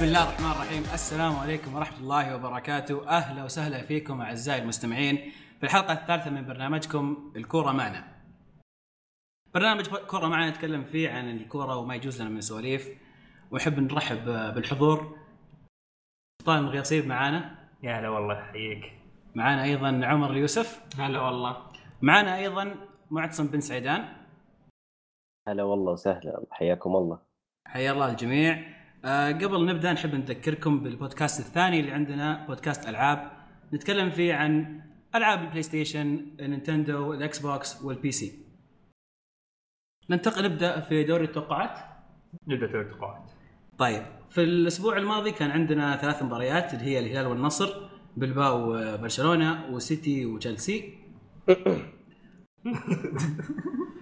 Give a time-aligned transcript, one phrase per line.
[0.00, 0.82] بسم الله الرحمن الرحيم.
[0.82, 3.08] السلام عليكم ورحمة الله وبركاته.
[3.08, 8.04] أهلا وسهلا فيكم أعزائي المستمعين في الحلقة الثالثة من برنامجكم الكورة معنا.
[9.54, 12.88] برنامج كورة معنا نتكلم فيه عن الكورة وما يجوز لنا من سواليف.
[13.50, 15.18] ونحب نرحب بالحضور.
[16.42, 18.92] سلطان الغياصيب معانا يا هلا والله حييك.
[19.34, 20.82] معانا أيضا عمر اليوسف.
[20.98, 21.66] هلا والله.
[22.02, 22.74] معانا أيضا
[23.10, 24.08] معتصم بن سعيدان.
[25.48, 27.18] هلا والله وسهلا حياكم الله.
[27.66, 28.79] حيا الله الجميع.
[29.04, 33.30] أه قبل نبدأ نحب نذكركم بالبودكاست الثاني اللي عندنا بودكاست ألعاب.
[33.72, 34.80] نتكلم فيه عن
[35.14, 38.32] ألعاب البلاي ستيشن نينتندو الاكس بوكس وال PC
[40.10, 41.78] ننتقل نبدأ في دوري التوقعات.
[42.48, 43.30] نبدأ دوري التوقعات.
[43.78, 50.26] طيب في الأسبوع الماضي كان عندنا ثلاث مباريات اللي هي الهلال والنصر بلباو وبرشلونة وسيتي
[50.26, 50.98] وتشيلسي.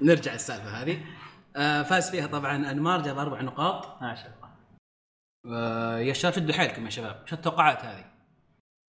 [0.03, 0.99] نرجع السالفه هذه.
[1.57, 4.03] آه فاز فيها طبعا أنمار جاب أربع نقاط.
[4.03, 4.48] ما شاء الله.
[4.48, 4.48] آه
[5.99, 7.23] يا شباب شدوا حيلكم يا شباب.
[7.27, 8.05] شو التوقعات هذه؟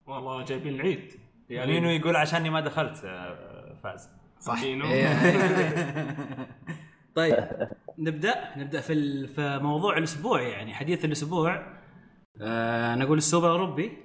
[0.07, 1.13] والله جايبين العيد
[1.49, 4.09] يعني مينو يقول عشاني ما دخلت آه، فاز.
[4.39, 4.61] صح.
[4.61, 5.13] إيه.
[7.15, 7.35] طيب
[7.97, 11.73] نبدأ؟ نبدأ في ال- في موضوع الأسبوع يعني حديث الأسبوع.
[12.41, 13.97] آه نقول السوبر الأوروبي.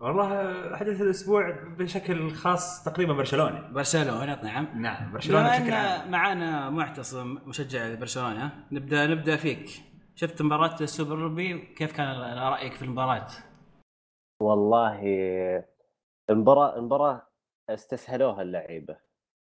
[0.00, 3.68] والله آه، حدث الأسبوع بشكل خاص تقريبا برشلونة.
[3.72, 4.68] برشلونة نعم.
[4.82, 6.10] نعم برشلونة بشكل عام.
[6.10, 9.70] معانا معتصم مشجع لبرشلونه نبدا نبدأ فيك.
[10.16, 13.28] شفت مباراة السوبر الاوروبي كيف كان رأيك في المباراة؟
[14.40, 15.00] والله
[16.30, 17.22] المباراة المباراة
[17.68, 18.96] استسهلوها اللعيبة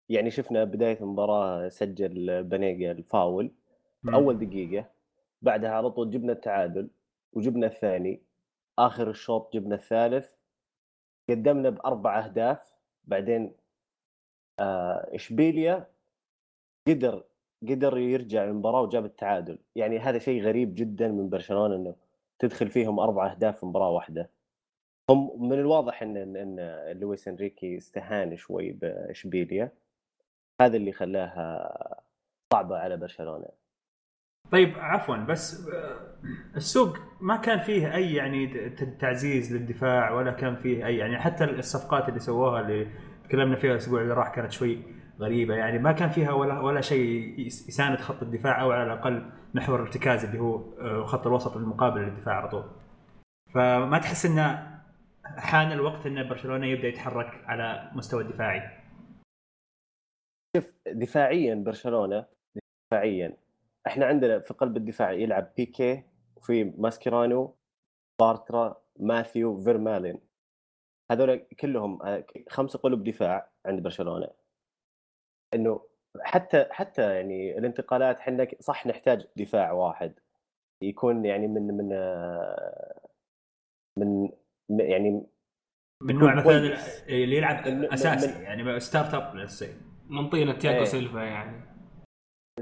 [0.09, 3.51] يعني شفنا بداية المباراة سجل بنيقة الفاول.
[4.13, 4.89] أول دقيقة
[5.41, 6.89] بعدها على طول جبنا التعادل
[7.33, 8.23] وجبنا الثاني
[8.79, 10.29] آخر الشوط جبنا الثالث
[11.29, 12.73] قدمنا بأربع أهداف
[13.03, 13.55] بعدين
[14.59, 15.87] آه إشبيليا
[16.87, 17.23] قدر
[17.69, 19.57] قدر يرجع المباراة وجاب التعادل.
[19.75, 21.95] يعني هذا شيء غريب جدا من برشلونة إنه
[22.39, 24.29] تدخل فيهم أربع أهداف في مباراة واحدة.
[25.09, 26.59] هم من الواضح ان ان
[26.99, 29.71] لويس إنريكي استهان شوي بإشبيليا.
[30.61, 32.01] هذا اللي خلاها
[32.53, 33.47] صعبة على برشلونة.
[34.51, 35.97] طيب عفوا بس آه،
[36.55, 38.69] السوق ما كان فيه أي يعني
[38.99, 42.87] تعزيز للدفاع ولا كان فيه أي يعني حتى الصفقات اللي سووها اللي
[43.23, 44.79] تكلمنا فيها الأسبوع اللي راح كانت شوي
[45.23, 49.29] غريبة يعني ما كان فيها ولا ولا شيء يس- يساند خط الدفاع أو على الأقل
[49.53, 52.63] محور الارتكاز اللي هو آه، خط الوسط المقابل للدفاع على طول.
[53.53, 54.73] فما تحس إنه
[55.23, 58.61] حان الوقت إن برشلونة يبدأ يتحرك على مستوى الدفاعي.
[60.57, 62.25] شوف دفاعيا برشلونة
[62.91, 63.37] دفاعيا
[63.87, 66.03] إحنا عندنا في قلب الدفاع يلعب بيكي
[66.35, 67.55] وفي ماسكيرانو
[68.21, 70.19] بارترا ماثيو فيرمالين
[71.11, 74.27] هذول كلهم آه، خمسة قلوب دفاع عند برشلونة
[75.55, 75.81] إنه
[76.21, 80.13] حتى حتى يعني الانتقالات إحنا صح نحتاج دفاع واحد
[80.83, 82.99] يكون يعني من من آه،
[83.99, 84.29] من
[84.69, 85.23] يعني
[86.01, 86.57] من نوع مثلا.
[87.07, 89.35] اللي يلعب من- أساسي من- يعني start up.
[90.09, 90.83] من طينه تياجو إيه.
[90.85, 91.65] سيلفا يعني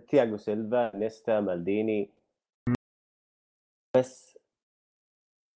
[0.08, 2.10] تياغو سيلفا نيستا مالديني
[3.98, 4.38] بس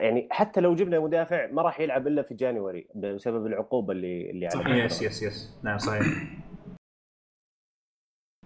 [0.01, 4.47] يعني حتى لو جبنا مدافع ما راح يلعب إلا في January بسبب العقوبة اللي اللي
[4.47, 6.03] على صحيح yes yes yes نعم صحيح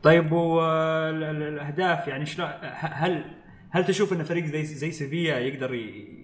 [0.04, 3.24] طيب والأهداف يعني شلون هل
[3.72, 6.20] هل تشوف إن فريق زي زي سيفيا يقدر ي-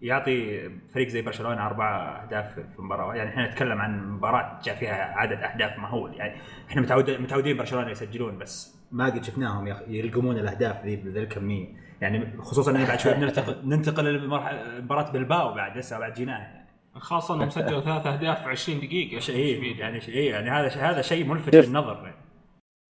[0.00, 5.14] يعطي فريق زي برشلونة أربع أهداف في المباراه يعني إحنا نتكلم عن مباراة جاء فيها
[5.16, 6.40] عدد أهداف مهول يعني
[6.70, 11.66] إحنا متعود متعودين برشلونة يسجلون بس ما قد شفناهم يلقمون الأهداف ذي بذي الكميه
[12.00, 16.64] يعني خصوصا إن بعد شوي بننتقل ننتقل لمباراه بلباو بعد لسه بعد جيناها يعني.
[16.94, 21.26] خاصة انهم سجلوا ثلاث أهداف في 20 دقيقة شيء يعني شيء يعني هذا هذا شيء
[21.26, 21.54] ملفت.
[21.54, 22.23] للنظر يعني.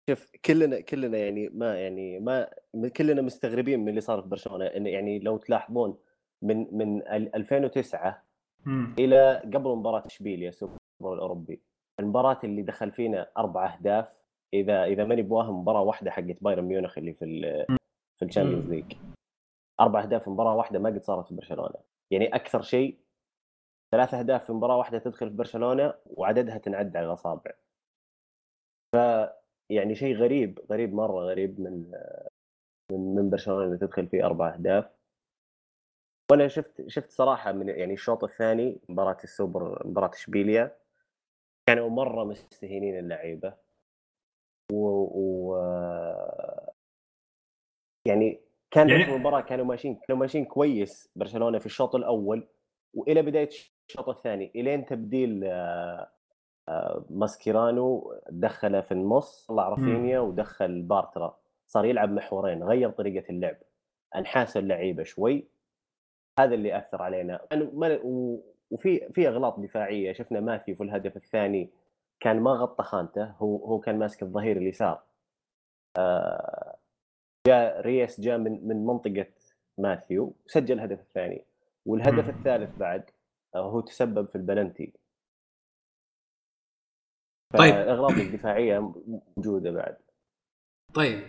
[0.10, 2.48] شوف كلنا كلنا يعني ما يعني ما
[2.98, 5.98] كلنا مستغربين من اللي صار في برشلونة يعني لو تلاحظون
[6.42, 8.24] من من ال- 2009
[8.66, 8.96] مم.
[9.00, 11.62] إلى قبل مباراة اشبيليا السوبر الأوروبي.
[12.00, 14.18] المباراة اللي دخل فينا أربع أهداف
[14.54, 17.66] إذا إذا ماني بواهم مباراة واحدة حقت بايرن ميونخ اللي في ال-
[18.20, 18.94] في ال Champions League.
[19.80, 21.76] أربع أهداف في مباراه واحدة ما قد صارت في برشلونة.
[22.12, 22.98] يعني أكثر شيء
[23.92, 27.52] ثلاث أهداف في مباراة واحدة تدخل في برشلونة وعددها تنعد على الأصابع.
[28.96, 28.98] ف
[29.70, 31.92] يعني شيء غريب غريب مرة غريب من
[32.92, 34.86] من من برشلونه اللي تدخل فيه أربع أهداف
[36.32, 40.78] وأنا شفت شفت صراحة من يعني الشوط الثاني مباراة السوبر مباراة إشبيليا
[41.68, 43.54] كانوا مرة مستهينين اللعيبة
[44.72, 45.56] و, و...
[48.08, 49.10] يعني كان يعني-.
[49.10, 52.48] المباراة كانوا ماشيين كانوا ماشيين كويس برشلونة في الشوط الأول
[52.94, 53.50] وإلى بداية
[53.90, 55.44] الشوط الثاني إلين تبديل
[57.10, 61.38] ماسكيرانو دخله في النص طلع رافينيا ودخل بارترا
[61.68, 63.56] صار يلعب محورين غير طريقة اللعب
[64.16, 65.48] أنحاس اللعيبة شوي.
[66.40, 67.40] هذا اللي أثر علينا.
[68.72, 71.70] وفي في أغلاط دفاعية شفنا ماثيو في الهدف الثاني
[72.20, 75.04] كان ما غطى خانته هو هو كان ماسك الظهير اليسار.
[75.98, 76.76] آه،
[77.48, 79.26] جاء ريس جاء من من منطقة
[79.78, 81.46] ماثيو سجل الهدف الثاني
[81.86, 82.30] والهدف.
[82.30, 83.10] الثالث بعد
[83.56, 84.94] آه، هو تسبب في البلنتي.
[87.58, 87.76] طيب.
[87.76, 88.94] الاغلاط الدفاعية
[89.38, 89.98] موجودة بعد
[90.94, 91.24] طيب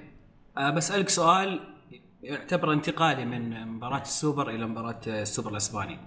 [0.58, 1.74] أه بسألك سؤال
[2.22, 5.98] يعتبر انتقالي من مباراة السوبر إلى مباراة السوبر الأسباني.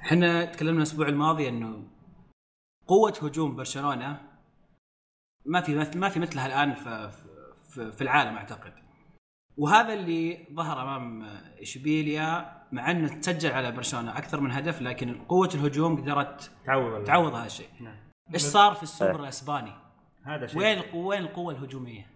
[0.00, 1.84] إحنا تكلمنا الأسبوع الماضي إنه
[2.86, 4.20] قوة هجوم برشلونة
[5.44, 7.10] ما في ما في مثلها الآن في
[7.64, 8.72] في, في العالم أعتقد.
[9.56, 11.22] وهذا اللي ظهر أمام
[11.60, 17.34] إشبيليا مع إنه تسجل على برشلونة أكثر من هدف لكن قوة الهجوم قدرت تعوض تعوض
[17.34, 17.68] هذا الشيء.
[17.80, 18.05] نعم.
[18.34, 19.72] إيش صار في السوبر الأسباني؟
[20.22, 20.58] هذا شيء.
[20.58, 22.06] وين القوه وين القوة الهجومية؟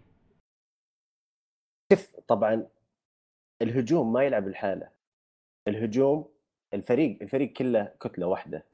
[1.92, 2.66] شوف طبعا
[3.62, 4.88] الهجوم ما يلعب الحاله
[5.68, 6.28] الهجوم
[6.74, 8.64] الفريق الفريق كله كتلة واحدة.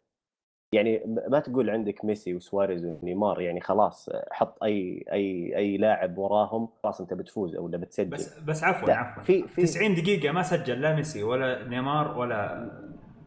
[0.73, 6.69] يعني ما تقول عندك ميسي وسواريز ونيمار يعني خلاص حط اي اي أي لاعب وراهم
[6.83, 8.11] خلاص أنت بتفوز أو ولا بتسجل.
[8.11, 9.23] بس بس عفوا عفوا.
[9.23, 12.71] في في 90 دقيقة ما سجل لا ميسي ولا نيمار ولا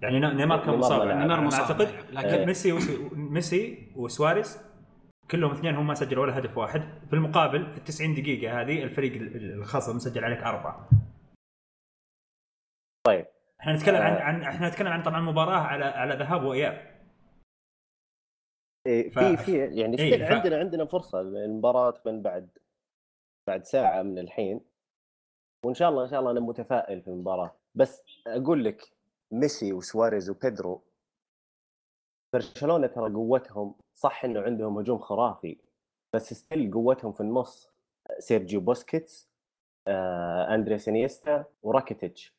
[0.01, 1.07] يعني نيمار كان مصاب.
[1.07, 1.61] نيمار أنا مصاب.
[1.61, 2.25] أعتقد لعب.
[2.25, 4.61] لكن لكن ميسي وس- ميسي وسواريز
[5.31, 6.81] كلهم اثنين هم ما سجلوا ولا هدف واحد.
[7.09, 10.89] في المقابل في ال 90 دقيقة هذه الفريق ال- ال- الخصم مسجل عليك أربعة.
[13.07, 13.25] طيب.
[13.61, 14.19] إحنا نتكلم عن آه.
[14.21, 16.99] عن إحنا نتكلم عن طبعا مباراة على على ذهاب وإياب.
[18.87, 22.49] إيه، ف- في في يعني إيه، ف- عندنا عندنا فرصة المباراه تكون بعد
[23.47, 24.61] بعد ساعة من الحين.
[25.65, 27.55] وإن شاء الله إن شاء الله أنا متفائل في المباراة.
[27.75, 28.81] بس أقول لك
[29.31, 30.81] ميسي وسواريز وبيدرو
[32.33, 35.57] برشلونة ترى قوتهم صح إنه عندهم هجوم خرافي
[36.13, 37.69] بس still قوتهم في النص
[38.19, 39.29] سيرجيو بوسكيتس
[39.87, 42.33] آه، أندريس إنيستا وراكيتيتش.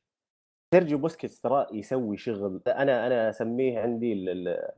[0.74, 4.70] سيرجيو بوسكيتس ترى يسوي شغل أنا أنا أسميه عندي ال- ال-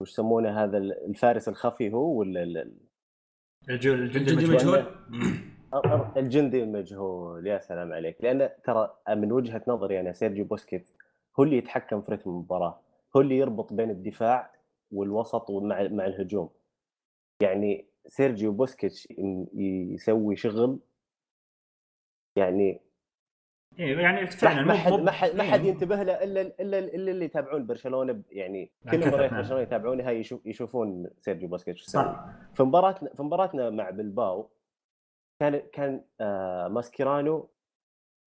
[0.00, 2.76] وش يسمونه هذا الفارس الخفي هو ولا ال-
[3.68, 4.84] الجندي المجهول.
[6.16, 8.16] الجندي المجهول يا سلام عليك.
[8.24, 10.86] لأن ترى من وجهة نظري أنا سيرجيو بوسكيتس
[11.40, 12.80] هو اللي يتحكم في رتم المباراة
[13.16, 14.52] هو اللي يربط بين الدفاع
[14.92, 16.50] والوسط ومع مع الهجوم
[17.40, 19.08] يعني سيرجيو بوسكيتش
[19.54, 20.78] يسوي شغل
[22.36, 22.80] يعني
[23.78, 25.68] إيه يعني ما فعلا ما حد ما حد ما حد إيه.
[25.68, 29.30] ينتبه له إلا إلا إلا اللي يتابعون برشلونة يعني عن كل نعم.
[29.38, 31.82] برشلونة يتابعونها يشوف يشوفون سيرجيو بوسكيتش.
[31.82, 34.50] صح في مباراتنا في مباراتنا مع بلباو
[35.40, 37.48] كان كان آه ماسكيرانو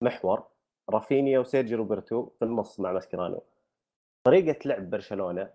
[0.01, 0.47] محور
[0.89, 3.43] رافينيا وسيرجي روبرتو في النص مع ماسكيرانو
[4.23, 5.49] طريقة لعب برشلونة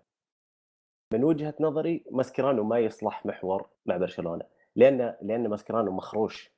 [1.13, 4.45] من وجهة نظري ماسكيرانو ما يصلح محور مع برشلونة
[4.75, 6.51] لأن لأن ماسكيرانو مخروش.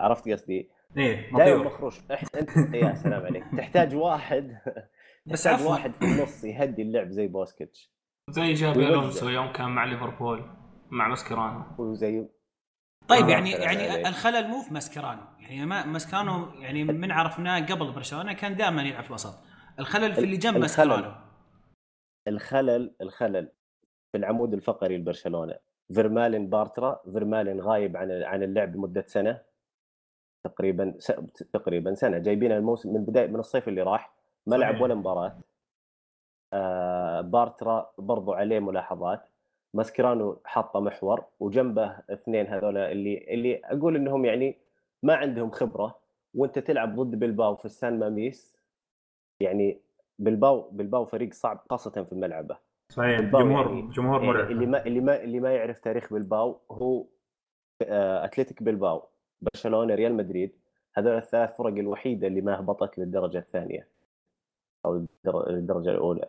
[0.00, 4.58] عرفت قصدي؟ إيه دائما مخروش انت يا سلام عليك تحتاج واحد
[5.26, 5.66] بس تحتاج.
[5.66, 7.90] واحد في النص يهدي اللعب زي بوسكيتش
[8.30, 10.44] زي تشابي ألونسو يوم كان مع ليفربول
[10.90, 12.26] مع ماسكيرانو وزي
[13.08, 14.06] طيب يعني يعني عليك.
[14.06, 19.02] الخلل مو في ماسكرانو يعني ما ماسكرانو يعني من عرفناه قبل برشلونة كان دائما يلعب
[19.02, 19.34] في الوسط.
[19.78, 20.56] الخلل في اللي جنب.
[20.56, 21.14] ماسكرانو
[22.28, 22.94] الخلل.
[23.00, 23.52] الخلل
[24.12, 25.54] في العمود الفقري لبرشلونة.
[25.94, 29.40] فيرمايلين بارترا فيرمايلين غايب عن عن اللعب لمدة سنة.
[30.44, 31.06] تقريبا س...
[31.52, 32.18] تقريبا سنة.
[32.18, 34.14] جايبين الموسم من بدايه من الصيف اللي راح.
[34.46, 34.56] ما.
[34.56, 35.38] لعب ولا مباراة.
[36.52, 39.28] آه بارترا برضو عليه ملاحظات.
[39.74, 44.58] ماسكرانو حاطه محور وجنبه اثنين هذول اللي اللي أقول إنهم يعني
[45.02, 45.98] ما عندهم خبرة
[46.34, 48.56] وأنت تلعب ضد بلباو في السان ماميس
[49.40, 49.80] يعني
[50.18, 52.58] بلباو بلباو فريق صعب خاصة في ملعبه
[52.92, 54.50] صحيح جمهور يعني- جمهور مرعب.
[54.50, 57.06] اللي ما اللي ما اللي ما يعرف تاريخ بلباو هو
[57.82, 59.02] آه، أتلتيك بلباو
[59.40, 60.52] برشلونة ريال مدريد.
[60.94, 63.88] هذول الثلاث فرق الوحيدة اللي ما هبطت للدرجة الثانية
[64.86, 66.28] أو الدر- الدرجة الأولى.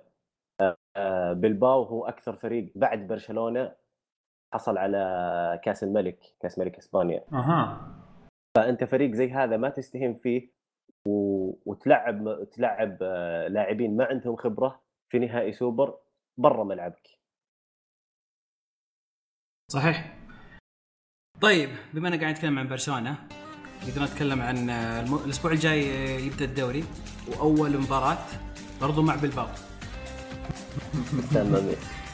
[1.34, 3.76] بلباو هو أكثر فريق بعد برشلونة
[4.54, 7.24] حصل على كأس الملك كأس ملك إسبانيا.
[7.34, 7.88] أها.
[8.58, 10.50] فأنت فريق زي هذا ما تستهين فيه
[11.08, 11.52] و...
[11.66, 15.98] وتلعب تلعب آه، لاعبين ما عندهم خبرة في نهائي سوبر
[16.38, 17.10] برا ملعبك.
[19.72, 20.18] صحيح.
[21.42, 23.18] طيب بما إننا قاعد نتكلم عن برشلونة
[23.88, 25.26] نقدر نتكلم عن آه،.
[25.26, 26.84] الأسبوع الجاي آه، يبدأ الدوري
[27.28, 28.26] وأول مباراة
[28.82, 29.48] برضو مع بلباو.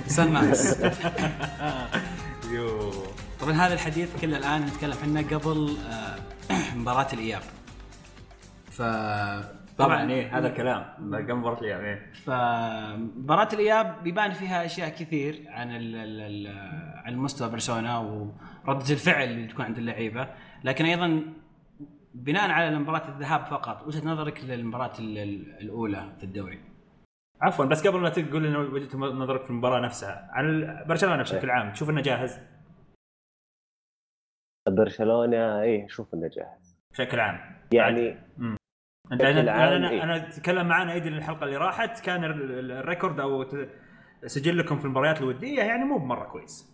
[0.08, 0.82] سان مامس
[2.56, 2.92] يو.
[3.40, 6.16] طبعا هذا الحديث كله الآن نتكلم عنه قبل آه،
[6.76, 7.42] مباراة الإياب.
[8.72, 8.82] ف
[9.78, 10.84] طبعا إيه هذا الكلام.
[11.16, 12.12] قبل مباراة الإياب إيه.
[12.14, 16.48] فمباراة الإياب بيبان فيها أشياء كثير عن ال ال ال
[17.06, 18.02] عن مستوى برشلونة
[18.68, 20.28] ورده الفعل اللي تكون عند اللعيبة،
[20.64, 21.22] لكن أيضا
[22.14, 26.60] بناء على مباراة الذهاب فقط وجهة نظرك للمباراة ال- ال- الأولى في الدوري؟
[27.42, 31.74] عفوا بس قبل ما تقول لنا وجهة نظرك في المباراة نفسها عن برشلونة بشكل عام
[31.74, 32.40] تشوف إنه جاهز
[34.70, 38.10] برشلونة إيه شوف إنه جاهز بشكل عام يعني
[39.12, 40.04] أنت أنا أنا إيه.
[40.04, 43.46] أنا أتكلم معانا أيدي الحلقة اللي راحت كان ال- ال- الريكورد أو
[44.26, 46.72] سجلكم في المباريات الودية يعني مو بمرة كويس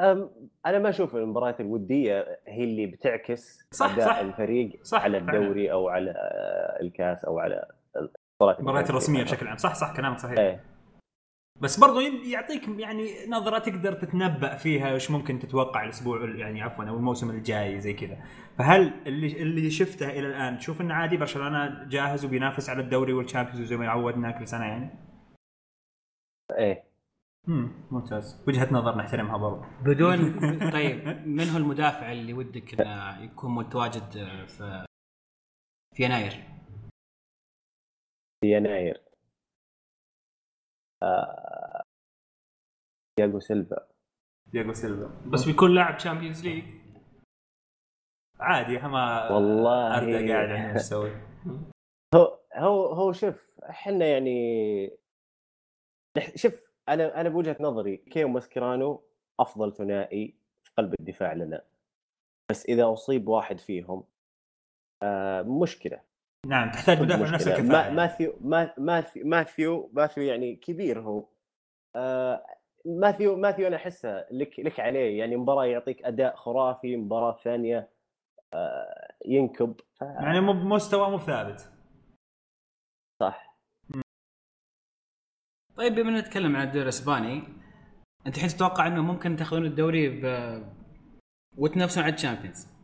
[0.00, 0.30] أم
[0.66, 4.16] أنا ما أشوف المباريات الودية هي اللي بتعكس صح، أداء صح.
[4.18, 5.38] الفريق صح، على فعلا.
[5.38, 7.68] الدوري أو على آه، الكاس أو على
[8.42, 9.22] المباريات المباريات الرسمية.
[9.22, 9.56] بشكل عام.
[9.56, 10.38] صح صح كلامك صحيح.
[10.38, 10.64] إيه.
[11.60, 16.96] بس برضو يعطيك يعني نظرة تقدر تتنبأ فيها وش ممكن تتوقع الأسبوع يعني عفوا أو
[16.96, 18.18] الموسم الجاي زي كذا.
[18.58, 23.62] فهل اللي اللي شفته إلى الآن تشوف إنه عادي برشلونة جاهز وبينافس على الدوري والشامبيونز
[23.62, 24.90] زي ما عودنا كل سنة يعني؟
[26.58, 26.84] إيه.
[27.48, 28.44] امم ممتاز.
[28.48, 29.64] وجهة نظر نحترمها برضو.
[29.84, 30.18] بدون
[30.76, 34.12] طيب من هو المدافع اللي ودك إنه يكون متواجد
[34.46, 34.84] في
[35.94, 36.57] في يناير؟
[38.44, 39.02] يناير.
[41.02, 41.82] آه،
[43.18, 43.88] تياغو سيلفا.
[44.52, 45.30] تياغو سيلفا.
[45.30, 46.64] بس بيكون لاعب Champions League
[48.40, 49.96] عادي ما والله.
[49.96, 51.10] أردا قاعد إيش أسوي
[52.14, 54.98] هو هو هو شوف إحنا يعني
[56.34, 59.04] شوف أنا أنا بوجهة نظري بيكيه وماسكيرانو
[59.40, 61.64] أفضل ثنائي في قلب الدفاع لنا.
[62.50, 64.04] بس إذا أصيب واحد فيهم
[65.02, 66.02] آه مشكلة.
[66.46, 67.34] نعم تحتاج مدافع.
[67.34, 67.92] نفس الكفاءة.
[67.92, 71.28] ماثيو ما ماثيو ماثيو ماثيو يعني كبير هو.
[71.96, 72.44] آه
[72.86, 75.18] ماثيو ماثيو أنا أحسه لك لك عليه.
[75.18, 77.90] يعني مباراة يعطيك أداء خرافي مباراة ثانية
[78.54, 79.80] آه ينكب.
[79.94, 80.02] ف...
[80.02, 81.72] يعني مو بمستوى مو ثابت.
[83.22, 83.58] صح.
[85.76, 87.42] طيب بما نتكلم عن الدوري الإسباني
[88.26, 90.24] أنت الحين تتوقع إنه ممكن تاخذون الدوري ب...
[91.56, 92.77] وتنافسون على ال Champions؟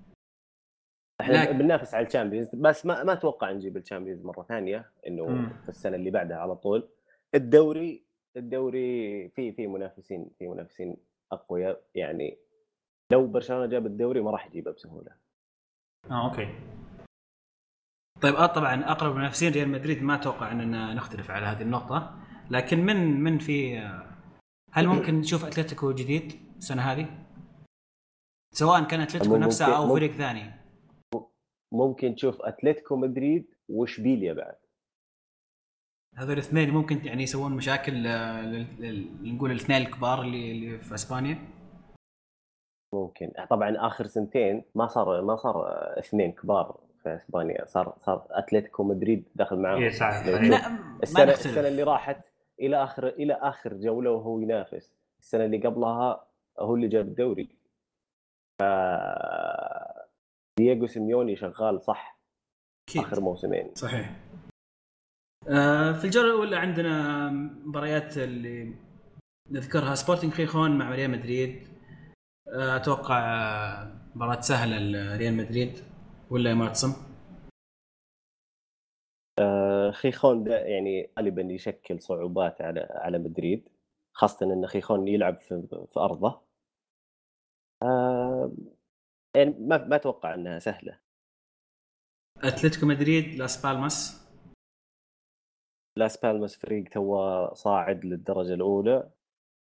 [1.20, 5.48] إحنا بننافس على ال Champions بس ما ما أتوقع نجيب ال Champions مرة ثانية إنه.
[5.62, 6.88] في السنة اللي بعدها على طول.
[7.34, 8.04] الدوري
[8.36, 10.96] الدوري في في منافسين في منافسين
[11.32, 11.82] أقوياء.
[11.94, 12.38] يعني
[13.12, 15.10] لو برشلونة جاب الدوري ما راح يجيبه بسهولة.
[16.10, 16.48] آه okay.
[18.20, 22.18] طيب آه طبعا أقرب منافسين ريال مدريد ما أتوقع إننا نختلف على هذه النقطة.
[22.50, 23.78] لكن من من في
[24.72, 27.06] هل ممكن نشوف أتلتيكو جديد السنة هذه؟
[28.54, 30.63] سواء كان أتلتيكو نفسه أو فريق ثاني.
[31.74, 34.54] ممكن تشوف أتلتيكو مدريد وإشبيليا بعد.
[36.16, 40.94] هذول الاثنين ممكن يعني يسوون مشاكل آه، لل- لل- نقول الاثنين الكبار اللي اللي في
[40.94, 41.38] إسبانيا؟
[42.94, 43.32] ممكن.
[43.50, 45.64] طبعا آخر سنتين ما صار ما صار
[45.98, 47.64] اثنين كبار في إسبانيا.
[47.66, 49.82] صار صار أتلتيكو مدريد داخل معاهم.
[49.82, 52.20] إيه، ما السنة السنة اللي راحت
[52.60, 54.94] إلى آخر إلى آخر جولة وهو ينافس.
[55.20, 56.26] السنة اللي قبلها
[56.58, 57.48] هو اللي جاب الدوري.
[58.58, 58.62] ف
[60.58, 62.20] دييغو سيميوني شغال صح
[62.88, 63.02] أكيد.
[63.02, 63.74] آخر موسمين.
[63.74, 64.16] صحيح.
[65.48, 67.28] آه، في الجولة الأولى عندنا
[67.66, 68.74] مباريات اللي
[69.50, 69.94] نذكرها.
[69.94, 71.68] سبورتنج خيخون مع ريال مدريد.
[72.48, 73.20] آه، أتوقع
[74.14, 75.72] مباراة سهلة لريال مدريد.
[76.30, 76.92] ولا يا معتصم؟
[79.38, 83.68] آه، خيخون ده يعني غالبا يشكل صعوبات على على مدريد.
[84.12, 86.40] خاصة إن خيخون يلعب في, في أرضه.
[87.82, 88.52] آه،
[89.36, 91.00] يعني ما ما أتوقع إنها سهلة.
[92.42, 94.24] أتلتيكو مدريد لاس بالماس.
[95.98, 99.10] لاس بالماس فريق تو صاعد للدرجة الأولى.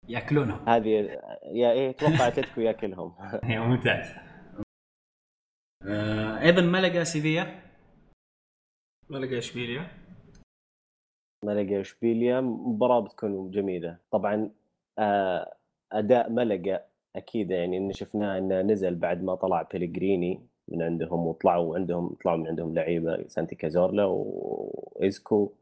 [0.09, 0.69] يأكلونهم.
[0.69, 0.89] هذه
[1.61, 3.15] يا إيه أتوقع أتلتيكو يأكلهم.
[3.49, 4.15] إيه، ممتاز.
[5.87, 7.61] آه، أيضا ملقا سيفيا؟
[9.09, 9.87] ملقا إشبيليا؟
[11.45, 13.97] ملقا واشبيليا مباراة بتكون جميلة.
[14.11, 14.51] طبعا
[14.99, 15.57] آه،
[15.91, 21.75] أداء ملقا أكيد يعني إن شفناه إنه نزل بعد ما طلع بيليجريني من عندهم وطلعوا
[21.75, 25.53] عندهم طلعوا من عندهم لعيبة سانتي كازورلا وإيسكو.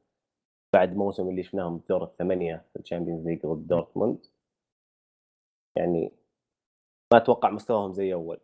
[0.73, 4.25] بعد موسم اللي شفناهم في دور الثمانية في ال Champions League ضد دورتموند.
[5.77, 6.11] يعني
[7.13, 8.39] ما أتوقع مستواهم زي أول.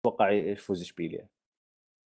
[0.00, 1.28] أتوقع يفوز اشبيليا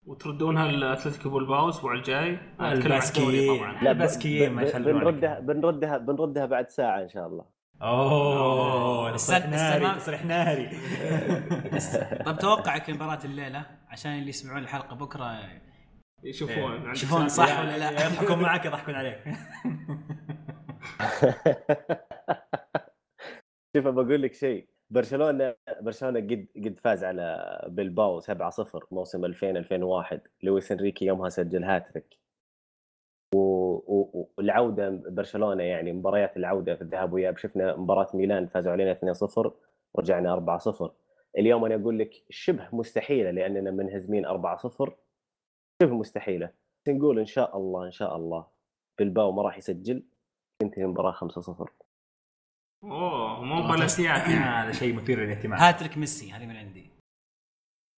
[0.07, 3.59] وتردونها لاتلتيكو بلباو الأسبوع الجاي؟ أتكلم عن الدوري الباسكيين.
[3.59, 3.83] طبعا.
[3.83, 5.03] لا، الباسكيين ما يخلونك.
[5.03, 7.58] بنردها بنردها بنردها بعد ساعة إن شاء الله.
[7.83, 10.69] أوه تصريح السنة- ناري تصريح ناري.
[12.27, 15.41] طب توقعك لمباراه الليلة؟ عشان اللي يسمعون الحلقة بكرة
[16.25, 17.29] يشوفون عندك يشوفون.
[17.29, 19.19] صح ولا لا؟ يضحكون معك يضحكون عليك.
[23.77, 24.69] شوف بقول لك شيء.
[24.91, 28.25] برشلونة برشلونة قد قد فاز على بلباو 7-0
[28.91, 32.19] موسم 2000 2001 لويس إنريكي يومها سجل هاتريك.
[33.35, 39.51] والعودة برشلونة يعني مباريات العودة في الذهاب واياب شفنا مباراة ميلان فازوا علينا 2-0
[39.95, 40.91] ورجعنا 4-0
[41.39, 44.91] اليوم أنا أقول لك شبه مستحيلة لأننا منهزمين 4-0
[45.83, 46.51] شبه مستحيلة.
[46.89, 48.47] نقول إن شاء الله إن شاء الله
[48.99, 50.03] بلباو ما راح يسجل
[50.63, 51.69] تنتهي المباراة 5-0
[52.85, 55.59] أوه مو بلاسيات يعني هذا شيء مثير للاهتمام.
[55.59, 56.78] هاتريك ميسي هذه من عندي.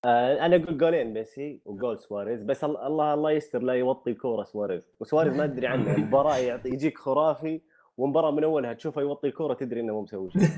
[0.05, 4.89] أنا أقول جولين ميسي وجول سواريز بس ال- الله الله يستر لا يوطي كورة سواريز.
[5.01, 7.61] وسواريز ما أدري عنه المباراة يعطي يجيك خرافي
[7.97, 10.43] ومباراة من أولها تشوفه يوطي الكوره تدري إنه مو مسوي شيء.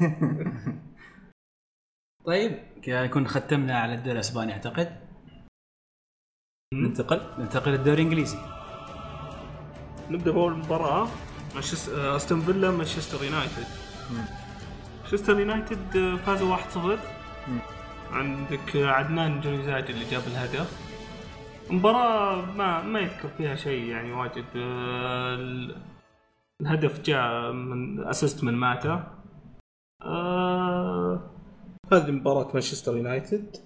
[2.26, 4.96] طيب كذا نكون ختمنا على الدوري الأسباني أعتقد.
[6.75, 8.38] ننتقل ننتقل للدوري الإنجليزي.
[10.11, 11.08] نبدأ باول مباراه
[11.54, 13.66] مانشستر أستون فيلا مانشستر يونايتد.
[15.02, 16.99] مانشستر يونايتد آه، فازوا 1-0
[18.12, 20.92] عندك آه، عدنان يانوزاي اللي جاب الهدف.
[21.71, 24.45] مباراة ما ما يذكر فيها شيء يعني واجد.
[24.57, 25.76] آه، ال-
[26.61, 29.19] الهدف جاء من assist من ماتا.
[30.02, 31.31] آه
[31.92, 33.57] هذه مباراة مانشستر يونايتد.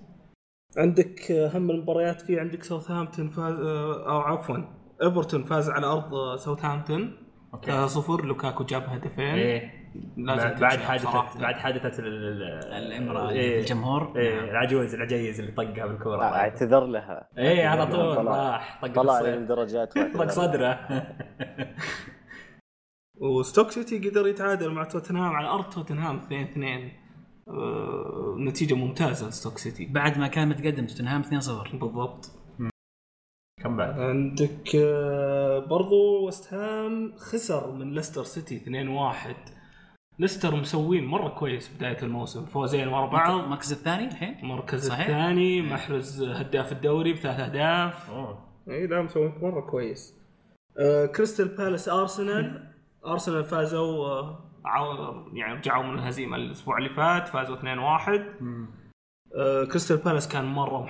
[0.77, 4.57] عندك آه، هم المباريات في عندك ساوثهامبتون فاز آه، أو عفوا
[5.03, 7.17] إيفرتون فاز على أرض آه، ساوثهامبتون.
[7.55, 7.71] أوكي.
[7.71, 9.25] 3-0 لوكاكو جاب هدفين.
[9.25, 9.61] إيه.
[9.61, 9.86] لازم
[10.17, 11.39] بعد بعد حادثه.
[11.41, 13.61] بعد حادثة ال- ال- الإمرأة إيه.
[13.61, 14.13] الجمهور.
[14.17, 16.25] إيه العجوز العجيز اللي طقها بالكورة.
[16.25, 17.29] اعتذر لها.
[17.39, 20.79] إيه على طول طلع راح طق طلع الدرجات طق صدره.
[23.21, 26.93] وستوك سيتي قدر يتعادل مع توتنهام على أرض توتنهام 2 2
[27.49, 29.87] آه، نتيجة ممتازة ستوك سيتي.
[29.87, 32.31] بعد ما كان متقدم توتنهام 2-0 بالضبط.
[33.63, 39.56] كم بعد؟ عندك آه، برضو وست هام خسر من ليستر سيتي 2-1
[40.19, 42.47] ليستر مسوين مرة كويس بداية الموسم.
[42.47, 43.41] فوزين ورا بعض.
[43.41, 44.91] المركز الثاني الحين؟ المركز.
[44.91, 48.11] الثاني محرز هداف الدوري بثلاث أهداف.
[48.71, 50.15] اي لا مسوي مرة كويس.
[50.79, 52.73] آه كريستال بالاس أرسنال.
[53.07, 55.27] أرسنال فازوا آه.
[55.33, 57.65] يعني رجعوا من الهزيمة الأسبوع اللي فات فازوا 2-1
[59.37, 60.87] آه كريستال بالاس كان مرة.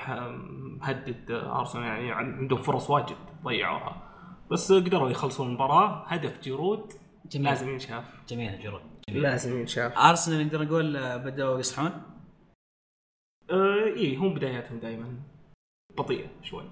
[0.80, 4.02] مهدد آه، أرسنال يعني عندهم فرص واجد ضيعوها.
[4.50, 6.04] بس قدروا يخلصوا المباراة.
[6.06, 6.92] هدف جيرود.
[7.30, 7.46] جميل.
[7.46, 8.20] لازم ينشاف.
[8.28, 12.02] جميل جيرود لازم ينشاف أرسنال نقدر نقول آه، بدأوا يصحون؟
[13.50, 15.14] آه اي هم بداياتهم دائما
[15.98, 16.70] بطيئة شوي.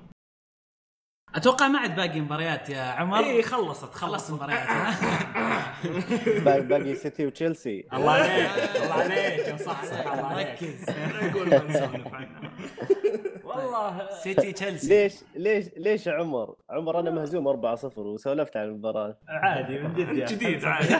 [1.35, 3.19] أتوقع ما عاد باقي مباريات يا عمر.
[3.19, 4.33] اي خلصت خلصت.
[4.33, 4.59] مباريات.
[4.59, 5.75] ها؟
[6.45, 7.89] باقي باقي سيتي وتشيلسي.
[7.93, 8.51] الله عليك.
[8.83, 9.57] الله عليك.
[9.57, 11.83] صح صح الله عليك ركز.
[13.45, 14.09] والله.
[14.23, 14.89] سيتي تشيلسي.
[14.89, 19.19] ليش ليش ليش عمر؟ عمر أنا مهزوم 4-0 وسولفت عن المباراة.
[19.29, 20.25] عادي من جد يعني.
[20.25, 20.95] جديد عادي.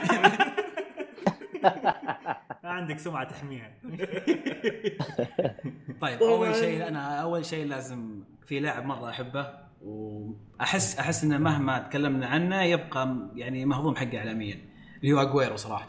[2.63, 3.71] ما عندك سمعة تحميها
[6.01, 6.31] طيب طبعاً.
[6.31, 9.47] أول شيء أنا أول شيء لازم في لاعب مرة أحبه
[9.81, 14.59] واحس أحس إنه مهما تكلمنا عنه يبقى يعني مهضوم حقه اعلاميا
[15.03, 15.87] اللي هو أجويرو صراحة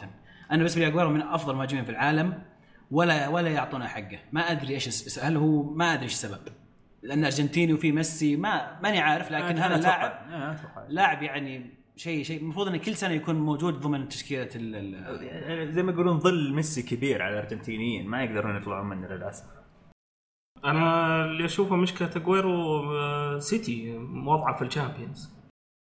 [0.51, 2.43] أنا بالنسبة لي أجويرو من أفضل المهاجمين في العالم
[2.91, 6.41] ولا ولا يعطونه حقه ما أدري إيش هل هو ما أدري إيش السبب
[7.03, 10.87] لأن أرجنتيني وفي ميسي ما ماني عارف لكن هذا أتوقع.
[10.89, 15.83] لاعب يعني شيء شيء المفروض انه كل سنة يكون موجود ضمن تشكيلة ال- ال- زي
[15.83, 19.45] ما يقولون ظل ميسي كبير على الأرجنتينيين ما يقدرون يطلعون منه للأسف.
[20.65, 25.31] أنا اللي أشوفه مشكلة أجويرو آه، سيتي وضعه في ال Champions.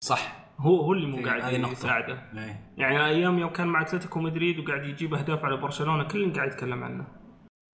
[0.04, 0.46] صح.
[0.58, 1.52] هو هو اللي مو قاعد.
[1.72, 2.22] يساعده.
[2.76, 6.84] يعني أيام يوم كان مع أتلتيكو مدريد وقاعد يجيب أهداف على برشلونة كل قاعد يتكلم
[6.84, 7.06] عنه.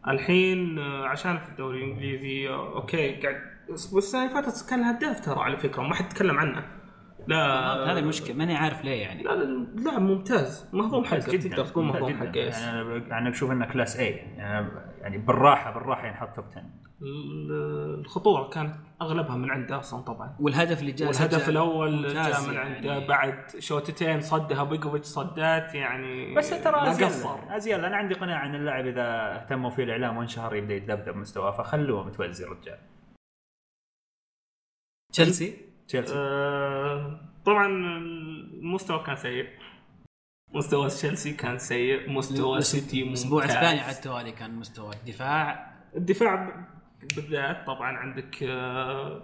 [0.08, 3.36] الحين آه، عشان في الدوري الإنجليزي آه، أوكي قاعد
[3.72, 6.81] بس السنة اللي فاتت كان هداف ترى على فكرة وما حد تكلم عنه.
[7.26, 7.92] لا.
[7.92, 9.22] هذه المشكلة ماني عارف ليه يعني.
[9.22, 10.68] لا لا لاعب ممتاز.
[10.72, 12.16] مهضوم حقه تقدر تقول ممتاز مهضوم.
[12.20, 12.60] حقه yes.
[12.62, 14.68] يعني أنا يعني بشوف إنه class اي يعني,
[15.00, 16.62] يعني بالراحة بالراحة ينحط توب 10
[17.02, 20.36] ال- الخطوره كانت أغلبها من عنده أصلا طبعا.
[20.40, 22.74] والهدف اللي جاء والهدف سجل الأول جاء من يعني.
[22.76, 28.14] عنده بعد شوتتين صدها بيجوفيتش صدات يعني بس ترى ما أزيل قصر أزيل أنا عندي
[28.14, 32.78] قناعة إن اللاعب إذا اهتموا فيه الإعلام وانشهر يبدأ يتذبذب مستواه فخلوه متوزي الرجال.
[35.12, 36.14] تشيلسي؟ تشيلسي.
[36.16, 39.46] آه، طبعا المستوى كان سيء.
[40.54, 42.10] مستوى تشيلسي كان سيء.
[42.10, 43.44] مستوى سيتي الأسبوع.
[43.44, 45.72] الثاني على التوالي كان مستوى الدفاع.
[45.96, 46.66] الدفاع
[47.16, 49.22] بالذات طبعا عندك آه،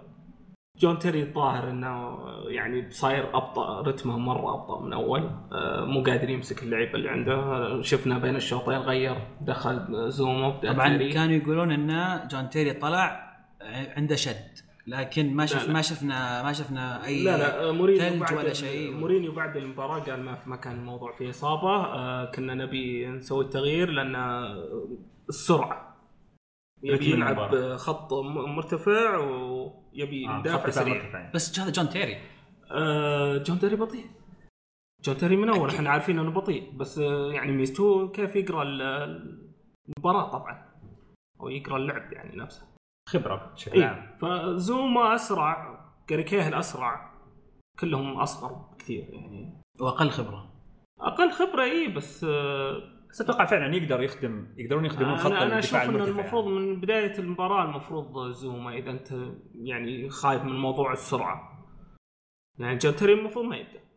[0.77, 5.31] جون تيري الظاهر إنه يعني صاير أبطأ رتمه مرة أبطأ من أول.
[5.51, 7.81] آه، مو قادر يمسك اللعيبة اللي عنده.
[7.81, 11.13] شفنا بين الشوطين غير دخل زوما طبعا تيري.
[11.13, 13.33] كانوا يقولون ان جون تيري طلع
[13.97, 14.68] عنده شد.
[14.87, 15.73] لكن ما شف لا.
[15.73, 18.91] ما شفنا ما شفنا أي لا لا مورينيو ثلج بعد ولا شيء.
[18.93, 21.69] مورينيو بعد المباراة قال ما ما كان الموضوع فيه إصابة.
[21.85, 24.15] آه كنا نبي نسوي التغيير لأن
[25.29, 25.95] السرعة.
[26.83, 27.75] يبي يلعب.
[27.75, 28.13] خط
[28.47, 31.31] مرتفع ويبي آه، مدافع سريع.
[31.33, 32.17] بس هذا جون تيري.
[32.71, 34.05] آه جون تيري بطيء.
[35.05, 36.71] جون تيري من أول إحنا عارفين إنه بطيء.
[36.71, 39.49] بس آه يعني ميزته كيف يقرأ ال-
[39.89, 40.65] المباراة طبعا.
[41.41, 42.68] أو يقرأ اللعب يعني نفسه.
[43.09, 43.97] خبرة بشكل عام.
[43.97, 47.13] اي فزوما أسرع كاري كيهل أسرع
[47.79, 49.61] كلهم أصغر بكثير يعني.
[49.79, 50.53] وأقل خبرة.
[50.99, 55.59] أقل خبرة اي بس آه، بس أتوقع فعلا يقدر يخدم يقدرون يخدمون خط أنا أنا
[55.59, 59.11] أشوف الدفاع انه المفروض من بداية المباراة المفروض زوما إذا أنت
[59.55, 61.65] يعني خايف من موضوع السرعة.
[62.59, 63.88] يعني جوتري المفروض ما يبدأ.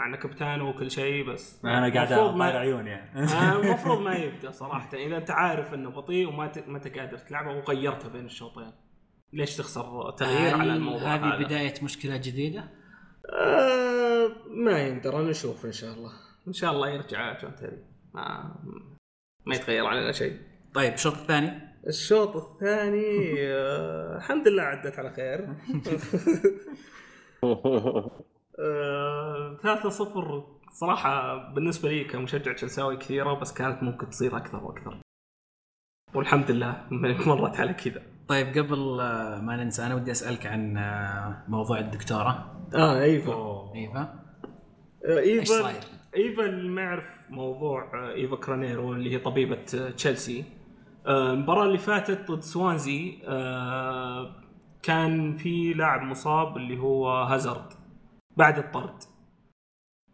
[0.00, 2.90] مع إنه كابتن وكل شيء بس أنا قاعد اطالع عيوني.
[2.90, 4.96] يعني آه، المفروض ما يبدأ صراحة.
[4.96, 6.68] إذا أنت عارف إنه بطيء وما ت...
[6.68, 8.72] ما أنت قادر تلعبه وغيرته بين الشوطين.
[9.32, 12.64] ليش تخسر تغيير على الموضوع هذه هذا؟ بداية مشكلة جديدة؟
[13.32, 16.12] آه ما يندرى نشوف إن شاء الله.
[16.48, 17.84] إن شاء الله يرجع جون تيري
[18.14, 18.54] ما
[19.46, 20.36] ما يتغير علينا شيء.
[20.74, 21.52] طيب الشوط الثاني؟
[21.86, 25.48] الشوط الثاني آه الحمد لله عدت على خير.
[28.58, 34.98] 3-0 صراحة بالنسبة لي كمشجع تشيلساوي كثيرة بس كانت ممكن تصير أكثر وأكثر.
[36.14, 36.86] والحمد لله
[37.26, 38.02] مرت على كذا.
[38.28, 42.60] طيب قبل آه، ما ننسى أنا ودي أسألك عن آه، موضوع الدكتورة.
[42.74, 43.72] آه إيفا.
[43.74, 44.00] إيفا؟
[45.04, 45.82] آه، إيش ايفا صاير؟
[46.16, 50.44] إيفا اللي ما يعرف موضوع آه، إيفا كارنيرو اللي هي طبيبة آه، تشيلسي.
[51.06, 54.36] آه، المباراة اللي فاتت ضد سوانزي آه،
[54.82, 57.79] كان في لاعب مصاب اللي هو هازارد.
[58.36, 59.02] بعد الطرد.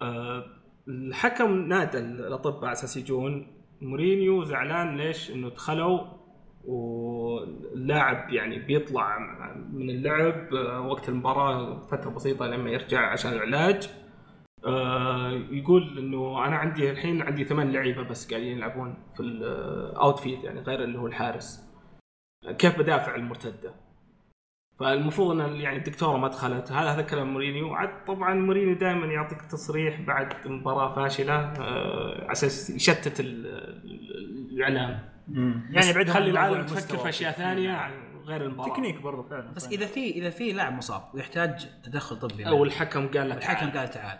[0.03, 0.45] آه،
[0.89, 3.47] الحكم نادى الأطباء على أساس يجون
[3.81, 6.01] مورينيو زعلان ليش؟ إنه دخلوا
[6.65, 9.19] واللاعب يعني بيطلع
[9.73, 13.91] من اللعب آه، وقت المباراة فترة بسيطة لما يرجع عشان العلاج.
[14.67, 20.45] آه، يقول إنه أنا عندي الحين عندي ثمان لعيبة بس قاعدين يلعبون في ال outfield
[20.45, 21.67] يعني غير اللي هو الحارس.
[22.59, 23.86] كيف بدافع المرتدة؟
[24.81, 26.73] فالمفروض إن يعني الدكتورة ما دخلت.
[26.73, 27.75] هذا هذا كلام مورينيو.
[27.75, 34.49] عاد طبعا مورينيو دائما يعطيك تصريح بعد مباراة فاشلة آه، على أساس يشتت ال- ال-
[34.53, 34.99] الإعلام.
[35.71, 37.91] يعني بعد خلي العالم تفكر في أشياء ثانية.
[38.25, 38.73] غير المباراة.
[38.75, 39.53] تكنيك برضو فعلا.
[39.53, 43.79] بس إذا في إذا في لاعب مصاب ويحتاج تدخل طبي أو الحكم قال لك الحكم.
[43.79, 44.19] قال تعال.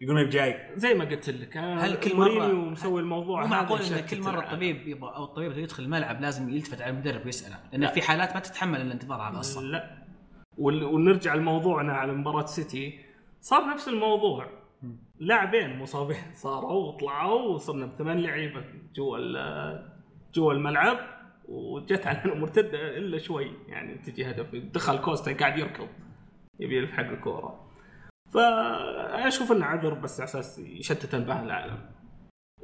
[0.00, 0.70] يقولون جاي.
[0.76, 4.06] زي ما قلت لك أنا هل كل مرة- مورينيو مسوي الموضوع مو هذا معقول إن
[4.06, 4.40] كل مرة.
[4.40, 8.40] الطبيب يبغى أو الطبيب يدخل الملعب لازم يلتفت على المدرب ويسأله؟ لأن في حالات ما
[8.40, 9.66] تتحمل الانتظار هذا أصلا.
[9.66, 10.06] لا.
[10.58, 12.98] ونرجع لموضوعنا على مباراة سيتي.
[13.40, 14.46] صار نفس الموضوع.
[15.18, 19.92] لاعبين مصابين صاروا وطلعوا وصرنا بثمان لعيبة جوا ال-
[20.34, 20.98] جوا الملعب
[21.48, 24.54] وجت علينا مرتدة إلا شوي يعني تجي هدف.
[24.56, 25.88] دخل كوستا قاعد يركض.
[26.60, 27.65] يبي يلحق الكورة.
[28.34, 31.90] فانا أشوف إنه عذر بس على أساس يشتت انتباه العالم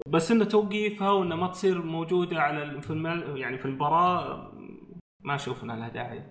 [0.06, 3.36] بس إنه توقيفها وإنه ما تصير موجودة على في المل...
[3.38, 4.52] يعني في المباراة
[5.20, 6.24] ما أشوف إنها لها داعي.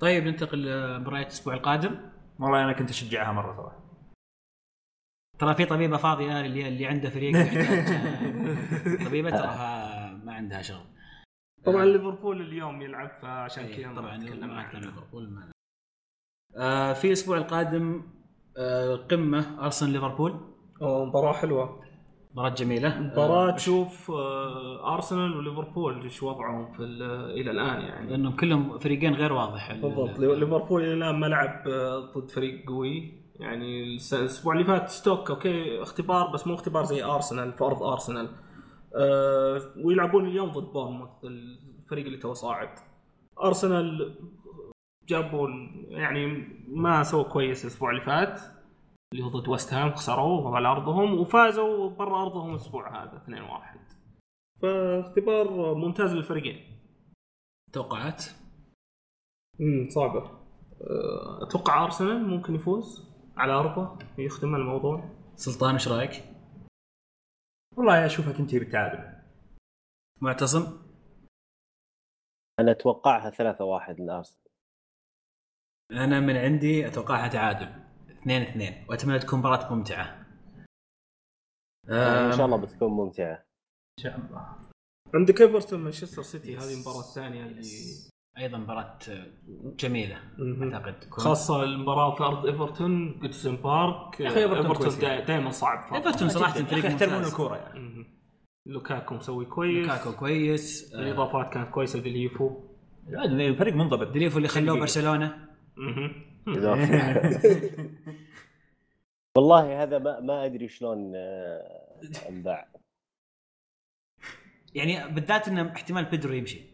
[0.00, 2.10] طيب ننتقل لمباريات الأسبوع القادم.
[2.38, 3.82] والله أنا كنت أشجعها مرة صراحة.
[5.38, 7.32] ترى في طبيبة فاضية اللي اللي عنده فريق
[9.08, 10.86] طبيبة تراها ما عندها شغل.
[11.64, 14.62] طبعا ليفربول اليوم يلعب فعشان إيه، كذا طبعا نتكلم.
[14.62, 15.51] كان ليفربول ما-
[16.56, 18.02] آه، في الأسبوع القادم
[18.56, 20.34] آه، قمة أرسنال ليفربول.
[20.82, 21.80] أوه، مباراة حلوة.
[22.32, 23.00] مباراة جميلة.
[23.00, 28.10] مباراة آه، تشوف آه، أرسنال وليفربول إيش وضعهم في ال- إلى الآن يعني.
[28.10, 29.70] لأنهم كلهم فريقين غير واضح.
[29.70, 30.18] ال- بالضبط.
[30.18, 33.22] ليفربول إلى الآن ما لعب آه، ضد فريق قوي.
[33.36, 38.28] يعني الأسبوع اللي فات ستوك أوكي اختبار بس مو اختبار زي أرسنال في ارض أرسنال.
[38.96, 42.68] أه ويلعبون اليوم ضد بورنموث الفريق اللي تو صاعد.
[43.44, 44.14] أرسنال
[45.12, 45.48] جابوا
[45.88, 46.26] يعني
[46.68, 48.40] ما سووا كويس الأسبوع اللي فات
[49.12, 53.82] اللي هو ضد ويست هام خسروا على أرضهم وفازوا برا أرضهم الأسبوع هذا 2-1
[54.62, 56.82] فاختبار ممتاز للفريقين.
[57.72, 58.24] توقعات؟
[59.60, 60.20] امم صعبة.
[60.20, 65.10] أه، أتوقع أرسنال ممكن يفوز على ارضه يختم الموضوع.
[65.34, 66.24] سلطان إيش رأيك؟
[67.76, 69.22] والله اشوفها تنتهي بالتعادل
[70.20, 70.82] معتصم؟
[72.60, 74.41] أنا أتوقعها 3-1 لأرسنال.
[75.92, 77.68] أنا من عندي اتوقعها تعادل
[78.22, 80.26] 2 2 وأتمنى تكون مباراة ممتعة.
[81.90, 83.34] إن شاء الله بتكون ممتعة.
[83.98, 84.56] إن شاء الله.
[85.14, 87.62] عندك إيفرتون مانشستر سيتي هذه المباراة الثانية اللي
[88.38, 88.98] أيضا مباراة
[89.78, 90.16] جميلة.
[90.62, 91.00] أعتقد.
[91.00, 94.20] تكون خاصة المباراة في أرض إيفرتون جودسون بارك.
[94.20, 95.24] يا أخي إيفرتون إيفرتون.
[95.24, 98.06] دائما صعب إيفرتون صراحة فريق يحترمون الكورة يعني.
[98.66, 99.88] لوكاكو مسوي كويس.
[99.88, 100.94] لوكاكو كويس.
[100.94, 102.60] الإضافات كانت كويسة ديليفو.
[103.08, 104.06] الفريق منضبط.
[104.06, 105.51] دريفو اللي خلوه برشلونة.
[109.36, 112.68] والله هذا ما ما أدري شلون آه، أنباع.
[114.74, 116.72] يعني بالذات انه احتمال بيدرو يمشي.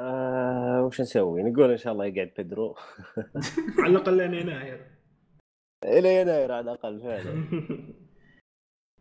[0.00, 2.76] آه وش نسوي؟ نقول إن شاء الله يقعد بيدرو.
[3.82, 4.98] على الأقل لين يناير.
[5.84, 7.48] إلى يناير على الأقل فعلا.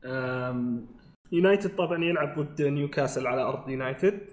[1.31, 4.29] يونايتد طبعا يلعب ضد نيوكاسل على أرض يونايتد.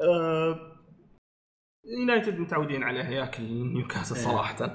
[0.00, 0.77] آه،
[1.88, 4.22] يونايتد متعودين عليه ياكل نيوكاسل إيه.
[4.24, 4.74] صراحة.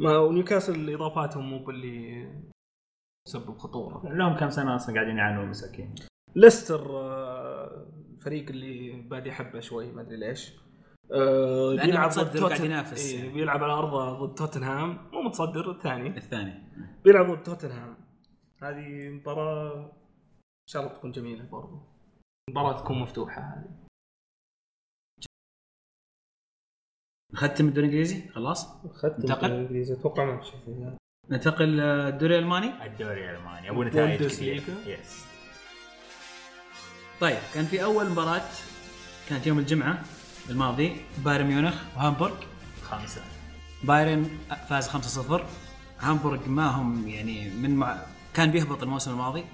[0.00, 2.28] ما ونيوكاسل إضافاتهم مو باللي
[3.26, 4.12] تسبب خطورة.
[4.14, 5.94] لهم كم سنة أصلا قاعدين يعانون مساكين
[6.36, 10.52] ليستر آه، الفريق اللي بادي حبة شوي ما أدري ليش.
[11.12, 13.12] آه، لأنه بيلعب متصدر ضد توتن- ينافس.
[13.14, 15.10] إيه، بيلعب على ارضه ضد توتنهام.
[15.12, 16.08] مو متصدر الثاني.
[16.16, 16.54] الثاني.
[17.04, 17.96] بيلعب ضد توتنهام.
[18.62, 21.78] هذه مباراة إن شاء الله تكون جميلة برضو.
[22.50, 23.79] مباراة تكون مفتوحة هذه.
[27.34, 28.68] ختم الدوري الإنجليزي؟ خلاص.
[28.84, 30.40] اخذت انتقل؟ الإنجليزي أتوقع ما
[31.30, 34.26] ننتقل الدوري الألماني؟ الدوري الألماني أبو نتائج.
[34.26, 34.62] كثير.
[34.86, 35.24] يس
[37.20, 38.42] طيب كان في أول مباراة
[39.28, 40.02] كانت يوم الجمعة
[40.50, 42.34] الماضي بايرن ميونخ وهامبورغ
[42.82, 43.20] خامسه
[43.84, 44.24] بايرن
[44.68, 45.40] فاز 5-0
[46.00, 47.98] هامبورغ ما هم يعني من مع...
[48.34, 49.44] كان بيهبط الموسم الماضي.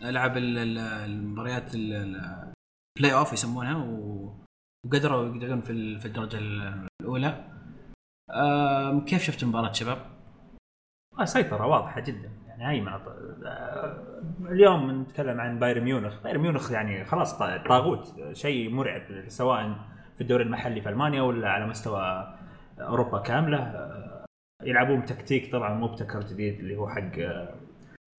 [0.00, 2.52] لعب ال- ال- المباريات ال- ال-
[2.98, 4.45] البلاي اوف يسمونها و...
[4.86, 7.44] وقدروا يقعدون في ال- في الدرجة ال- الأولى.
[9.06, 9.98] كيف شفت المباراه شباب؟
[11.20, 12.30] آه، سيطرة واضحة جدا.
[12.46, 12.96] يعني هاي مع
[13.46, 16.22] آه، اليوم نتكلم عن بايرن ميونخ.
[16.22, 18.14] بايرن ميونخ يعني خلاص طا- طاغوت.
[18.32, 19.78] شيء مرعب سواء
[20.14, 22.34] في الدوري المحلي في ألمانيا ولا على مستوى
[22.80, 23.58] أوروبا كاملة.
[23.58, 24.24] آه،
[24.62, 27.10] يلعبون بتكتيك طبعا مو ابتكر جديد اللي هو حق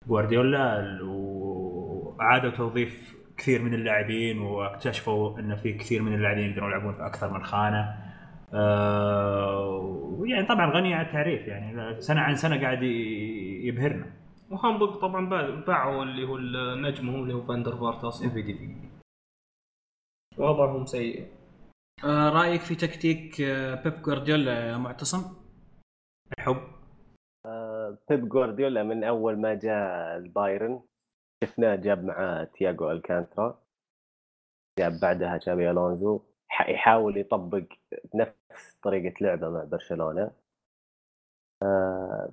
[0.09, 7.07] جوارديولا وعادوا توظيف كثير من اللاعبين واكتشفوا إن في كثير من اللاعبين يقدرون يلعبون في
[7.07, 7.95] أكثر من خانة.
[8.55, 9.69] آه،
[10.19, 14.07] ويعني طبعا غني عن التعريف يعني سنة عن سنة قاعد يبهرنا.
[14.51, 18.31] وهامبورغ طبعا با- باعوا اللي هو النجم اللي هو فاندر فارت أصلا.
[20.39, 21.27] وضعهم سيء.
[22.05, 25.23] أه، رأيك في تكتيك أه، بيب جوارديولا يا معتصم؟
[26.39, 26.57] الحب.
[28.11, 30.81] بيب جوارديولا من أول ما جاء البايرن.
[31.45, 33.63] شفناه جاب معاه تياغو ألكانترا
[34.79, 36.21] جاب بعدها تشابي ألونزو
[36.69, 37.65] يحاول يطبق
[38.15, 40.31] نفس طريقة لعبه مع برشلونة.
[41.63, 42.33] آه،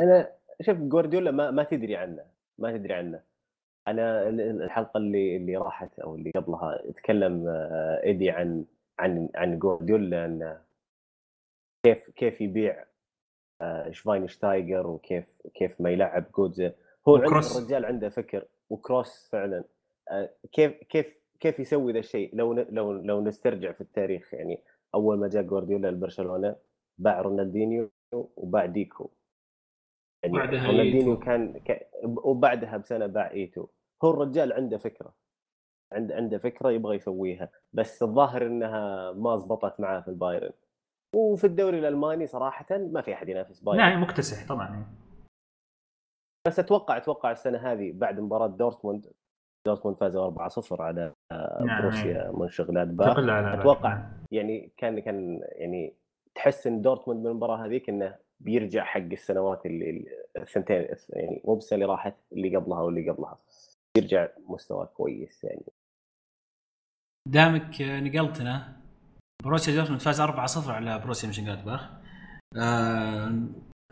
[0.00, 2.24] أنا شوف جوارديولا ما ما تدري عنه
[2.58, 3.22] ما تدري عنه.
[3.88, 8.64] أنا ال- الحلقة اللي اللي راحت أو اللي قبلها تكلم آه، إيدي عن
[8.98, 10.62] عن عن جوارديولا إنه
[11.86, 12.84] كيف كيف يبيع
[13.90, 16.72] شفاينشتايجر وكيف كيف ما يلعب جودزا.
[17.08, 17.38] هو عنده.
[17.38, 19.64] الرجال عنده فكر وكروس فعلا.
[20.10, 24.62] آه، كيف كيف كيف يسوي ذا الشيء؟ لو لو لو نسترجع في التاريخ يعني
[24.94, 26.56] أول ما جاء جوارديولا لبرشلونة
[26.98, 29.10] باع رونالدينيو وباع ديكو.
[30.22, 31.24] يعني بعدها رونالدينيو إيتو.
[31.24, 31.90] كان ك...
[32.04, 33.66] وبعدها بسنة باع إيتو.
[34.04, 35.14] هو الرجال عنده فكرة
[35.92, 40.52] عنده عنده فكرة يبغى يسويها بس الظاهر إنها ما زبطت معاه في البايرن.
[41.16, 43.80] وفي الدوري الألماني صراحة ما في أحد ينافس بايرن.
[43.80, 44.86] نعم مكتسح طبعا.
[46.46, 49.12] بس أتوقع أتوقع السنة هذه بعد مباراة دورتموند
[49.66, 51.12] دورتموند فازوا 4-0 على
[51.60, 51.82] نعم.
[51.82, 52.32] بروسيا
[52.98, 55.94] تقل على أتوقع يعني كان كان يعني
[56.34, 61.74] تحس إن دورتموند من المباراة هذيك إنه بيرجع حق السنوات اللي الثنتين يعني مو بالسنه
[61.74, 63.36] اللي راحت اللي قبلها واللي قبلها.
[63.96, 65.64] يرجع مستوى كويس يعني.
[67.28, 68.79] دامك نقلتنا
[69.44, 71.88] بروسيا دورتموند فاز 4-0 على بروسيا مونشنغلادباخ
[72.56, 73.26] آه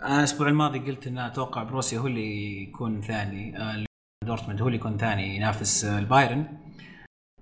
[0.01, 3.85] أنا الأسبوع الماضي قلت إن أتوقع بروسيا هو اللي يكون ثاني آه
[4.25, 6.59] دورتموند هو اللي يكون ثاني ينافس آه، البايرن.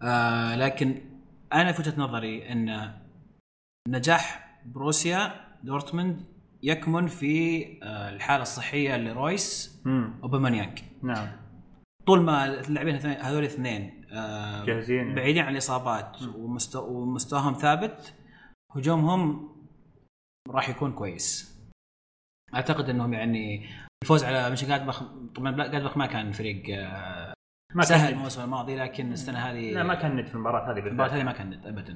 [0.02, 1.02] آه لكن
[1.52, 2.92] أنا في وجهة نظري إن
[3.88, 6.24] نجاح بروسيا دورتموند
[6.62, 10.14] يكمن في آه الحالة الصحية لرويس مم.
[10.22, 11.28] وبامانيانج نعم.
[12.06, 13.95] طول ما اللاعبين هذول- الاثنين
[14.66, 15.14] جاهزين.
[15.14, 16.88] بعيدين عن الإصابات ومستو...
[16.88, 18.14] ومستواهم ثابت
[18.76, 19.48] هجومهم
[20.48, 21.56] راح يكون كويس.
[22.54, 23.68] أعتقد إنهم يعني
[24.02, 25.02] الفوز على مش جادبخ
[25.34, 27.34] طبعا جلادباخ ما كان فريق آه،
[27.74, 30.90] ما سهل الموسم الماضي لكن السنة هذه لا ما كان ند في المباراة هذه المباراة
[30.90, 31.94] بالذات هذه ما كان ند ابدا.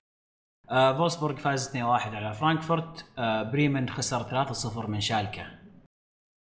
[0.71, 3.07] آه فولسبورغ فاز 2-1 على فرانكفورت.
[3.19, 5.47] آه بريمن خسر 3-0 من شالكة.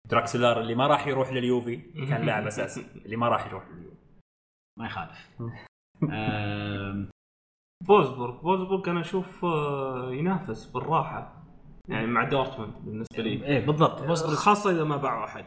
[0.10, 1.78] دراكسلر اللي ما راح يروح لليوفي
[2.10, 2.86] كان لاعب أساسي.
[3.06, 3.95] اللي ما راح يروح لليوفي.
[4.80, 5.30] ما يخالف.
[7.88, 11.42] فولسبورغ فولسبورغ أنا أشوف آه، ينافس بالراحة.
[11.90, 13.46] يعني مع دورتموند بالنسبة لي.
[13.46, 14.00] إيه بالضبط.
[14.00, 15.46] فولسبورغ خاصة إذا ما باعوا أحد.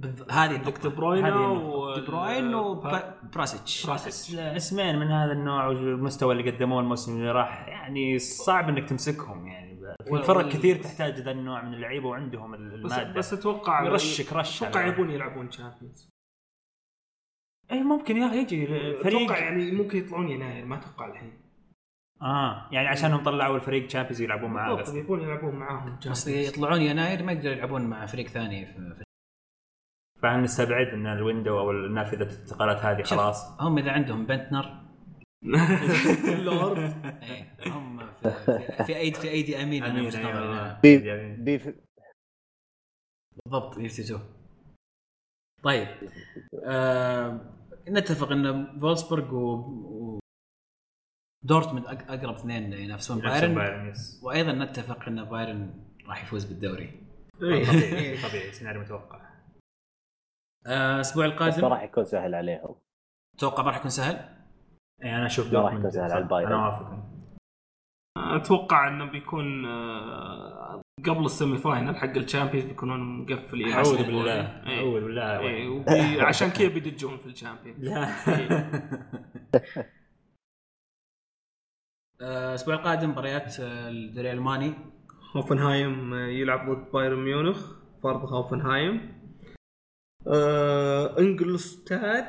[0.00, 0.88] بالض- هذه النقطة.
[0.88, 4.34] دي بروين و دي بروين وبراسيتش براسيتش.
[4.38, 9.46] أسمين من هذا النوع والمستوى اللي قدموه الموسم اللي راح يعني صعب إنك تمسكهم.
[9.46, 9.76] يعني
[10.22, 13.12] فرق كثير تحتاج ذا النوع من اللعيبة وعندهم بس, المادة.
[13.12, 14.68] بس أتوقع يرشك رشة.
[14.68, 16.15] أتوقع يبون يلعبون تشامبيونز
[17.72, 18.66] اي ممكن يا أخي يجي
[19.02, 21.32] فريق أتوقع يعني ممكن يطلعون يناير ما أتوقع الحين
[22.22, 26.28] آه يعني عشانهم طلعوا الفريق تشامبيونز يلعبون معاه بس يبون يلعبون معاهم بس.
[26.28, 29.04] يطلعون يناير ما يقدروا يلعبون مع فريق ثاني في
[30.22, 34.82] فهل نستبعد إن الويندو أو النافذة الانتقالات هذه خلاص هم إذا عندهم بنتنر
[36.28, 36.78] اللورد
[37.22, 37.98] إيه، هم
[38.86, 40.38] في, ايدي في أيدي أمين أنا نظري أيوة.
[40.52, 40.80] أنا.
[40.82, 40.98] بي-
[41.36, 41.74] بي
[43.44, 44.18] بالضبط يفتتوا
[45.62, 45.88] طيب
[46.64, 47.52] آه
[47.88, 49.54] نتفق إن فولسبورغ و,
[50.14, 50.18] و
[51.44, 53.54] دورتموند أقرب اثنين ينافسون بايرن.
[53.54, 57.06] بايرن يس وأيضا نتفق إن بايرن راح يفوز بالدوري.
[57.40, 59.26] طبيعي طبيعي سيناريو متوقع.
[60.66, 62.74] آه، الأسبوع بس القادم ما راح يكون سهل عليهم.
[63.36, 64.36] أتوقع ما راح يكون سهل؟
[65.00, 66.12] يعني أنا أشوف ما راح دورتموند يكون سهل.
[66.12, 66.52] على البايرن.
[66.52, 67.15] أنا اوافقك
[68.16, 74.06] أتوقع إنه بيكون آه، قبل ال semi-final حق ال Champions بيكونون مقفلين أعوذ إيه.
[74.06, 74.66] بالله.
[74.66, 74.78] إيه.
[74.78, 75.68] أعوذ بالله.
[75.70, 77.84] وبي- عشان كذا بيدجون في ال Champions.
[77.84, 78.08] لا.
[82.20, 84.74] آه، الأسبوع القادم مباريات آه، الدوري الألماني.
[85.36, 89.16] هوفنهايم يلعب ضد بايرن ميونخ فرض هوفنهايم.
[90.26, 92.24] آه إنجلستاد.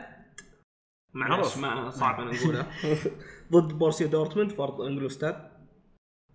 [1.14, 1.58] معلش معروف.
[1.58, 2.68] ما صعب أنا أقولها.
[3.52, 5.57] ضد بورسيا دورتموند فرض إنجلشتاد.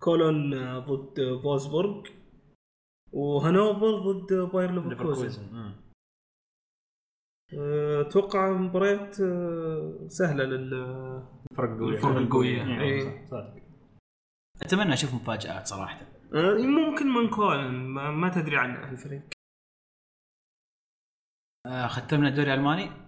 [0.03, 2.07] كولون آه، ضد آه، فولسبورغ
[3.11, 5.75] وهانوفر ضد باير ليفركوزن.
[7.53, 9.15] آه، أتوقع مباريات
[10.11, 10.71] سهلة لل
[11.57, 12.63] فرق قوي الفرق القوية.
[12.63, 13.25] إيه، إيه.
[13.25, 13.53] صح.
[14.61, 16.05] أتمنى أشوف مفاجآت صراحة.
[16.57, 19.23] ممكن من كولون ما, ما تدري عنه الفريق.
[21.65, 23.02] آه، ختمنا الدوري الألماني.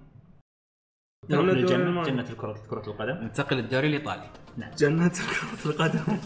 [1.29, 2.03] نروح الدوري للجنة.
[2.03, 4.29] جنة الكرة كرة القدم؟ ننتقل للدوري الإيطالي.
[4.77, 5.99] جنة كرة القدم.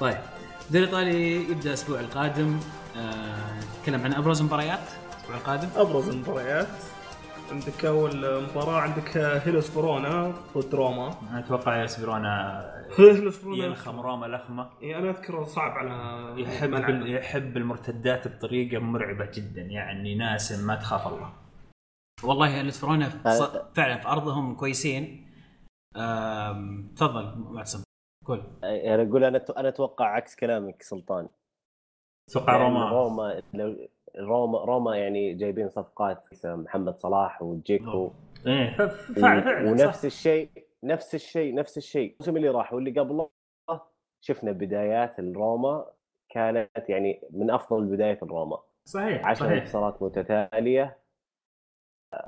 [0.00, 0.18] طيب
[0.66, 2.58] الدوري الإيطالي يبدأ الأسبوع القادم.
[2.96, 4.78] آه، نتكلم عن أبرز المباريات
[5.14, 6.68] الأسبوع القادم؟ أبرز المباريات.
[7.52, 11.14] عندك أول مباراة عندك هيلوس فرونا ضد روما.
[11.30, 12.64] أنا أتوقع ياس فيرونا
[12.98, 13.64] هيلوس فرونا.
[13.64, 14.70] يلخم روما لخمة.
[14.82, 21.06] إيه، أنا اذكر صعب على يحب يحب المرتدات بطريقة مرعبة جدا يعني ناس ما تخاف
[21.06, 21.43] الله.
[22.24, 23.72] والله الاسفرونا ف- آه.
[23.74, 25.30] فعلا في أرضهم كويسين.
[26.96, 27.82] تفضل معتصم
[28.26, 28.42] قول.
[28.62, 31.28] يعني أقول أنا أنا أتوقع عكس كلامك سلطان.
[32.30, 32.90] أتوقع يعني روما.
[32.90, 38.10] روما لو روما روما يعني جايبين صفقات محمد صلاح وجيكو.
[38.46, 38.76] إيه
[39.16, 40.04] فعلا فعلا ونفس.
[40.04, 40.48] الشيء
[40.84, 42.12] نفس الشيء نفس الشيء.
[42.12, 43.28] الموسم اللي راح واللي قبله
[44.24, 45.86] شفنا بدايات الروما
[46.28, 48.58] كانت يعني من أفضل بدايات الروما.
[48.88, 49.60] صحيح عشر صحيح.
[49.62, 50.98] انتصارات متتالية.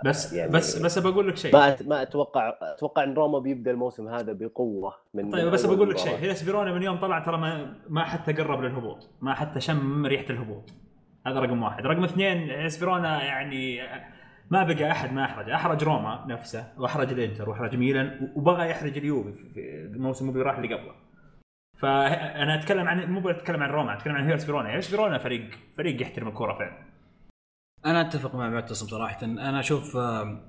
[0.04, 1.52] بس يعني- بس بس بقول لك شيء.
[1.52, 5.98] ما ما أتوقع أتوقع إن روما بيبدأ الموسم هذا بقوة من طيب بس بقول لك.
[5.98, 6.16] شيء.
[6.18, 9.10] هيلس فيرونا من يوم طلع ترى ما ما حتى قرب للهبوط.
[9.20, 10.70] ما حتى شم ريحة الهبوط.
[11.26, 11.86] هذا رقم واحد.
[11.86, 13.80] رقم اثنين هيلاس فيرونا يعني
[14.50, 15.50] ما بقى أحد ما أحرج.
[15.50, 20.74] أحرج روما نفسه وأحرج الإنتر وأحرج ميلان وبغى يحرج اليوفي في- الموسم اللي راح اللي
[20.74, 20.92] قبله.
[21.78, 26.02] فانا أتكلم عن مو بتكلم عن روما أتكلم عن هيلاس فيرونا هيلاس فيرونا فريق فريق
[26.02, 26.95] يحترم الكورة فعلا.
[27.86, 30.40] أنا أتفق مع معتصم صراحة أنا أشوف آم،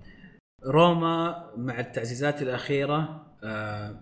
[0.65, 3.95] روما مع التعزيزات الأخيرة آه،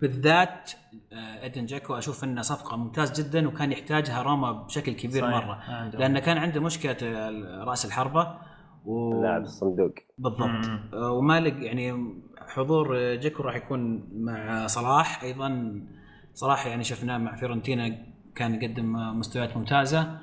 [0.00, 0.70] بالذات
[1.12, 5.34] آه، إدين جيكو أشوف إنه صفقة ممتاز جدا وكان يحتاجها روما بشكل كبير صحيح.
[5.46, 5.98] مرة عنده.
[5.98, 8.38] لأن كان عنده مشكلة آه، رأس الحربة
[8.84, 9.22] و...
[9.22, 10.70] لاعب الصندوق بالضبط.
[10.94, 12.14] آه، ومالك يعني
[12.48, 15.80] حضور آه، جيكو راح يكون مع صلاح أيضا
[16.34, 17.96] صلاح يعني شفناه مع فيورنتينا
[18.34, 20.18] كان يقدم آه، مستويات ممتازة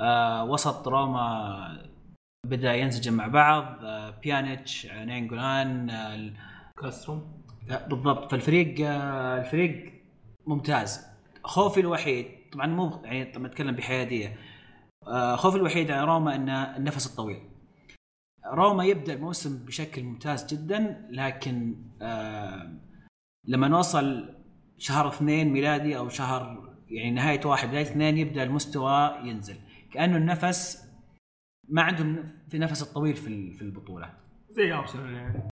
[0.00, 1.87] آه، وسط روما
[2.48, 6.34] بدأ ينسجم مع بعض آه، بيانيتش آه، نينجولان آه، ال-
[6.82, 7.22] كاسترو
[7.70, 8.30] آه، بالضبط.
[8.30, 9.92] فالفريق آه، الفريق
[10.46, 11.06] ممتاز.
[11.44, 14.36] خوفي الوحيد طبعا مو يعني طبعا اتكلم بحيادية.
[15.06, 17.40] آه، خوفي الوحيد على روما إنه النفس الطويل.
[18.52, 22.72] روما يبدأ الموسم بشكل ممتاز جدا لكن آه
[23.44, 24.34] لما نوصل
[24.78, 29.56] شهر اثنين ميلادي أو شهر يعني نهاية واحد بدايه اثنين يبدأ المستوى ينزل.
[29.92, 30.87] كأنه النفس
[31.68, 34.14] ما عندهم في نفس الطويل في في البطولة.
[34.50, 35.48] زي أرسنال يعني.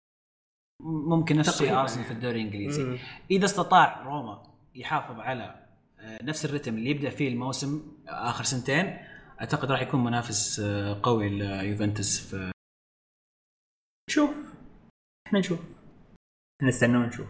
[0.85, 2.85] ممكن نفس الشيء أرسنال في الدوري الإنجليزي.
[2.85, 2.99] مم.
[3.31, 4.43] إذا استطاع روما
[4.75, 5.67] يحافظ على
[5.99, 8.99] آه، نفس الرتم اللي يبدأ فيه الموسم آخر سنتين
[9.41, 12.53] أعتقد راح يكون منافس آه، قوي ليوفنتوس في
[14.11, 14.31] شوف
[15.27, 15.61] إحنا نشوف.
[16.63, 17.29] نستنى ونشوف.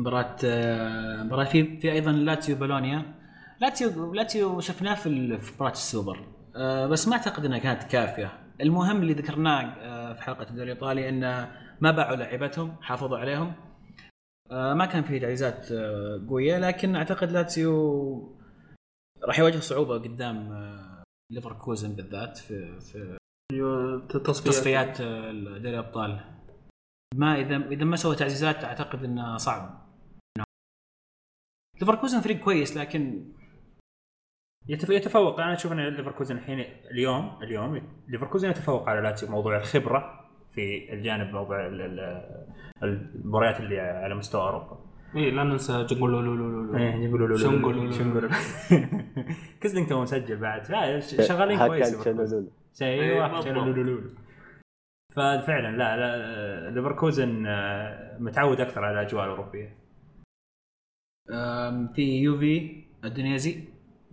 [0.00, 3.14] مباراة آه، مباراة في في أيضا لاتسيو بولونيا.
[3.60, 5.08] لاتسيو لاتسيو شفناه في
[5.54, 6.28] مباراة السوبر.
[6.56, 8.54] آه، بس ما أعتقد إنها كانت كافية.
[8.60, 13.52] المهم اللي ذكرناه آه، في حلقة الدوري الإيطالي إنه ما باعوا لعيبتهم حافظوا عليهم.
[14.50, 15.72] آه، ما كان في تعزيزات
[16.28, 18.38] قوية لكن أعتقد لاتسيو
[19.24, 20.54] راح يواجه صعوبة قدام
[21.32, 23.18] ليفركوزن بالذات في في
[24.08, 25.02] تصفيات تصفيات
[25.62, 26.20] دوري الأبطال.
[27.14, 29.84] ما إذا إذا ما سوى تعزيزات أعتقد إنه صعب.
[31.80, 33.32] ليفركوزن فريق كويس لكن
[34.68, 40.20] يتفوق أنا أشوف أن ليفركوزن الحين اليوم اليوم ليفركوزن يتفوق على لاتسيو موضوع الخبرة
[40.54, 42.46] في الجانب موضوع ال- ال-
[42.82, 44.78] المباريات اللي على مستوى أوروبا
[45.16, 47.94] اي لا ننسى جنجولولولولو إيه يقولوا له شنقول.
[47.94, 48.30] شنقول
[49.60, 50.66] كيزلينج تو مسجل بعد
[51.28, 51.94] شغالين كويس.
[52.82, 53.44] أيوه بالضبط.
[53.44, 54.10] شنولولولولو.
[55.12, 59.76] ففعلا لا لا ليفركوزن آه، متعود أكثر على الأجواء الأوروبية
[61.94, 63.64] في يوفي أودينيزي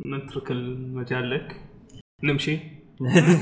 [0.05, 1.61] نترك المجال لك.
[2.23, 2.59] نمشي.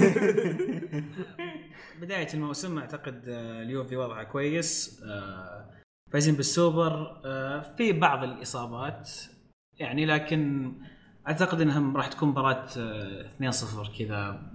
[2.02, 5.02] بداية الموسم أعتقد آه، اليوفي وضعه كويس.
[5.04, 5.70] آه،
[6.12, 7.22] فايزين بالسوبر.
[7.26, 9.10] آه، في بعض الإصابات
[9.80, 10.72] يعني لكن
[11.28, 14.52] أعتقد انها راح تكون مباراة آه، 2-0 كذا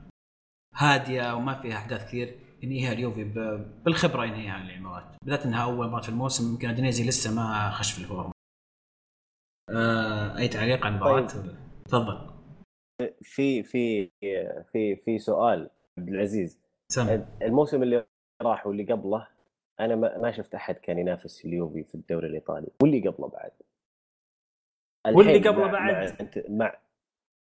[0.75, 3.25] هادية وما فيها أحداث كثير ينهيها اليوفي
[3.85, 7.99] بالخبرة ينهيها المباراة بالذات إنها أول مباراة في الموسم يمكن أودينيزي لسه ما خش في
[7.99, 8.33] ال form.
[10.39, 12.31] أي تعليق عن المباراة؟ تفضل.
[13.23, 14.11] في في
[14.73, 16.59] في في سؤال عبد العزيز.
[16.93, 18.05] سم الموسم اللي
[18.43, 19.29] راح واللي قبله
[19.81, 22.67] أنا ما شفت أحد كان ينافس اليوفي في الدوري الإيطالي.
[22.83, 23.51] واللي قبله بعد؟
[25.17, 26.79] واللي قبله بعد؟ مع, أنت مع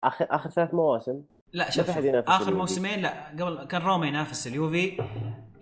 [0.03, 1.23] آخر آخر ثلاث مواسم؟
[1.53, 2.51] لا شوف آخر اليوفي.
[2.51, 4.97] موسمين لا قبل كان روما ينافس اليوفي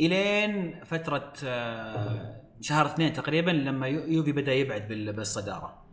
[0.01, 5.85] إلين فترة آه، شهر اثنين تقريبا لما يو- يوفي بدأ يبعد بال- بالصدارة.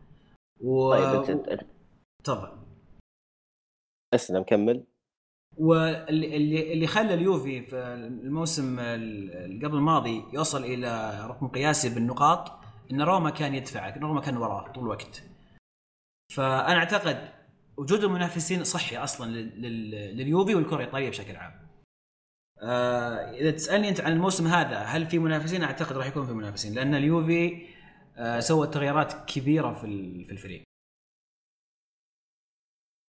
[0.60, 1.56] و طيب
[2.24, 2.67] تفضل.
[4.14, 4.84] أسلم كمل.
[5.56, 7.76] واللي اللي خلى اليوفي في
[8.24, 8.76] الموسم
[9.64, 12.52] قبل الماضي يوصل إلى رقم قياسي بالنقاط
[12.90, 15.22] إن روما كان يدفع روما كان وراه طول الوقت.
[16.32, 17.28] فأنا أعتقد
[17.76, 21.68] وجود المنافسين صحي أصلا لل- لل- لليوفي والكرة الإيطالية بشكل عام.
[22.62, 26.74] آه إذا تسألني أنت عن الموسم هذا هل في منافسين؟ أعتقد راح يكون في منافسين
[26.74, 27.66] لأن اليوفي
[28.16, 29.86] آه سوى تغييرات كبيرة في
[30.30, 30.62] الفريق.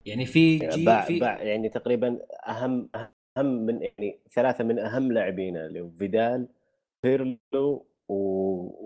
[0.06, 2.90] يعني اليوفي باع في باع يعني تقريبا اهم
[3.38, 6.48] أهم من يعني ثلاثة من أهم لاعبينا اللي هو فيدال
[7.04, 8.16] بيرلو و...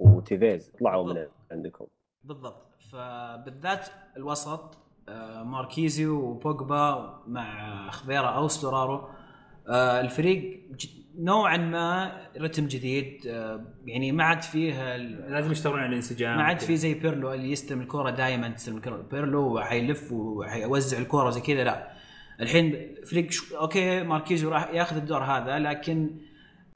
[0.08, 1.28] وتيفيز طلعوا من.
[1.52, 1.86] عندكم.
[2.24, 2.66] بالضبط.
[2.92, 3.88] فبالذات
[4.18, 4.78] الوسط
[5.10, 9.23] آه، ماركيزيو وبوجبا مع خضيرة أو ستورارو آه،
[9.70, 14.98] الفريق ج- نوعا ما رتم جديد آه، يعني ما عاد فيه
[15.28, 19.02] لازم يشتغلون على الانسجام ما عاد في زي بيرلو اللي يستلم الكوره دائما تستلم الكوره
[19.12, 21.92] بيرلو وحيلف وحيوزع الكوره زي كذا لا.
[22.40, 23.58] الحين فريق شو...
[23.58, 26.18] أوكي ماركيزيو راح ياخذ الدور هذا لكن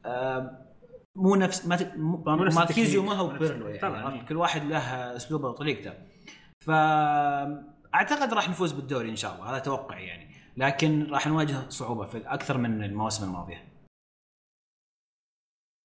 [0.05, 0.67] آه
[1.15, 1.93] مو نفس ما ت...
[1.97, 2.23] مو...
[2.25, 3.13] ماركيزيو ما.
[3.13, 4.23] هو بيرلو يعني طبعاً،.
[4.29, 4.79] كل واحد له
[5.15, 5.93] أسلوبه وطريقته.
[6.59, 6.69] ف
[7.95, 10.36] أعتقد راح نفوز بالدوري إن شاء الله هذا توقعي يعني.
[10.57, 13.63] لكن راح نواجه صعوبة في أكثر من المواسم الماضية.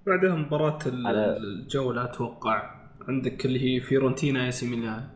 [0.06, 2.82] بعدها مباراة الجولة أتوقع.
[3.08, 5.08] عندك اللي هي فيورنتينا اي سي ميلان.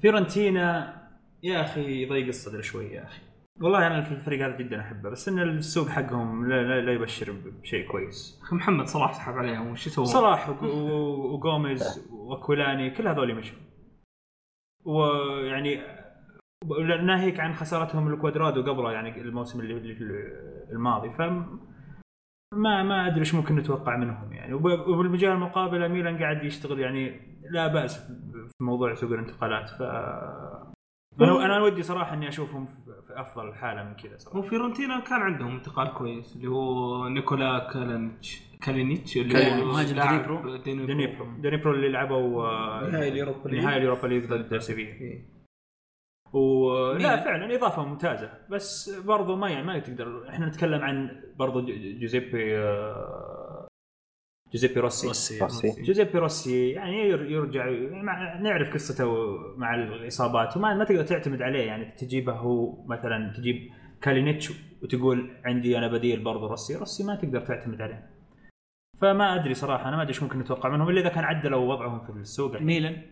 [0.00, 0.94] فيورنتينا
[1.42, 3.22] يا أخي يضيق الصدر شوي يا أخي.
[3.60, 7.32] والله أنا في الفريق هذا جدا أحبه بس إن السوق حقهم لا, لا, لا يبشر
[7.32, 8.40] بشيء كويس.
[8.42, 13.58] أخي محمد صلاح سحب عليهم وش سوى؟ صلاح وجوميز واكويلاني كل هذول مشوا.
[14.84, 15.97] ويعني
[17.02, 19.96] ناهيك عن خسارتهم الكوادرادو قبله يعني الموسم اللي
[20.72, 21.10] الماضي.
[21.10, 21.20] ف
[22.54, 24.54] ما ما أدري إيش ممكن نتوقع منهم يعني.
[24.54, 29.68] وب- وبالجهه المقابله ميلان قاعد يشتغل يعني لا بأس في موضوع سوق الانتقالات.
[29.70, 29.82] ف
[31.22, 32.74] أنا أنا ودي صراحة إني أشوفهم في
[33.10, 34.40] أفضل حالة من كذا صراحة.
[34.40, 39.62] فيورنتينا كان عندهم انتقال كويس اللي هو نيكولا كالينيتش كالينيتش اللي.
[39.62, 40.56] هو مهاجم لاعب دنيبرو.
[41.42, 41.72] دنيبرو.
[41.74, 43.60] اللي لعبوا آه، نهائي اليوروبا ليج.
[43.64, 45.37] نهائي اليوروبا ليج ضد سيفيا.
[46.32, 47.20] ولا ميلان.
[47.24, 48.30] فعلا إضافة ممتازة.
[48.50, 51.60] بس برضو ما يعني ما تقدر إحنا نتكلم عن برضو
[52.00, 53.66] جوزيبي آه،
[54.52, 55.82] جوزيبي روسي روسي روسي.
[55.82, 57.70] جوزيبي روسي يعني ير- يرجع
[58.02, 61.66] مع- نعرف قصته مع الإصابات وما ما تقدر تعتمد عليه.
[61.66, 63.70] يعني تجيبه هو مثلا تجيب
[64.02, 64.52] كالينيتش
[64.82, 68.10] وتقول عندي أنا بديل برضو روسي روسي ما تقدر تعتمد عليه.
[69.00, 72.00] فما أدري صراحة أنا ما أدري إيش ممكن نتوقع منهم إلا إذا كان عدلوا وضعهم
[72.00, 72.50] في السوق.
[72.52, 72.66] الحين.
[72.66, 73.02] ميلان؟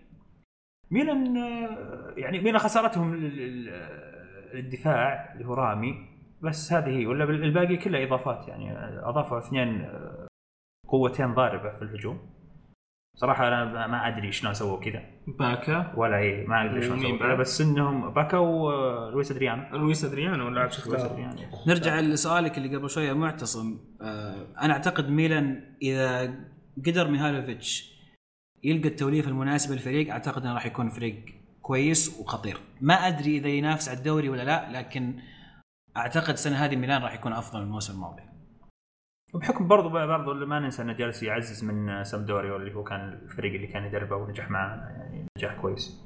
[0.91, 3.15] ميلان آه، يعني ميلان خسارتهم
[4.55, 6.17] الدفاع اللي هو رامي.
[6.43, 8.79] بس هذه هي ولا الباقي كله إضافات يعني
[9.09, 10.27] أضافوا اثنين آه،
[10.89, 12.37] قوتين ضاربة في الهجوم.
[13.15, 15.03] صراحة أنا ما أدري شلون سووا كذا.
[15.39, 15.93] باكا.
[15.97, 20.69] ولا اي ما أدري شلون سووا كذا؟ بس إنهم باكا ولويس ادريانو لويس ادريانو لاعب
[20.69, 21.35] لويس شختار ادريانو
[21.67, 23.79] نرجع لسؤالك اللي قبل شوية معتصم.
[24.03, 26.35] آه أنا أعتقد ميلان إذا
[26.87, 27.96] قدر ميهالوفيتش
[28.65, 31.25] يلقى التوليفه المناسبة للفريق أعتقد إنه راح يكون فريق
[31.63, 32.61] كويس وخطير.
[32.81, 35.21] ما أدري إذا ينافس على الدوري ولا لا لكن
[35.97, 38.23] أعتقد السنة هذه ميلان راح يكون أفضل من الموسم الماضي.
[39.35, 43.67] وبحكم برضو برضو ما ننسى انه جالس يعزز من سامدوريو اللي هو كان الفريق اللي
[43.67, 46.03] كان يدربه ونجح معاه يعني نجاح كويس.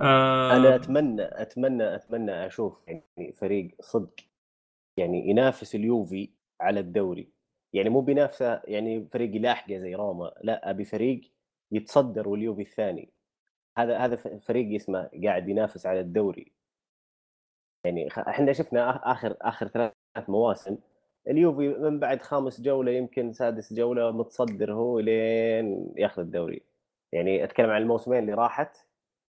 [0.00, 4.14] آه أنا اتمنى اتمنى أتمنى أشوف يعني فريق صدق
[4.98, 7.28] يعني ينافس اليوفي على الدوري.
[7.74, 11.33] يعني مو بينافسه يعني فريق يلاحقه زي روما لا أبي فريق
[11.74, 13.12] يتصدر واليوفي الثاني.
[13.78, 16.52] هذا هذا ف- فريق اسمه قاعد ينافس على الدوري.
[17.86, 19.92] يعني إحنا شفنا آخر آخر ثلاث
[20.28, 20.78] مواسم
[21.28, 26.62] اليوفي من بعد خامس جولة يمكن سادس جولة متصدر هو لين ياخذ الدوري.
[27.12, 28.76] يعني أتكلم عن الموسمين اللي راحت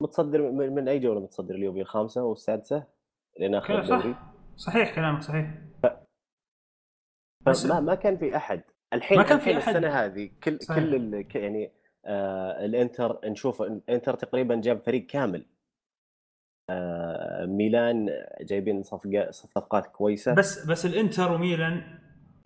[0.01, 2.83] متصدر من, من أي جولة متصدر؟ اليوفي الخامسة والسادسة
[3.39, 4.33] لين أخذ الدوري صح.
[4.57, 5.51] صحيح كلامك صحيح.
[7.47, 8.61] بس- ما ما كان في أحد.
[8.93, 9.75] الحين ما كان في أحد.
[9.75, 10.79] السنة هذه كل صحيح.
[10.83, 11.71] كل يعني
[12.05, 15.45] آه الإنتر نشوف الإنتر تقريبا جاب فريق كامل
[16.69, 18.09] آه ميلان
[18.41, 21.99] جايبين صفقة صفقات كويسة بس بس الإنتر وميلان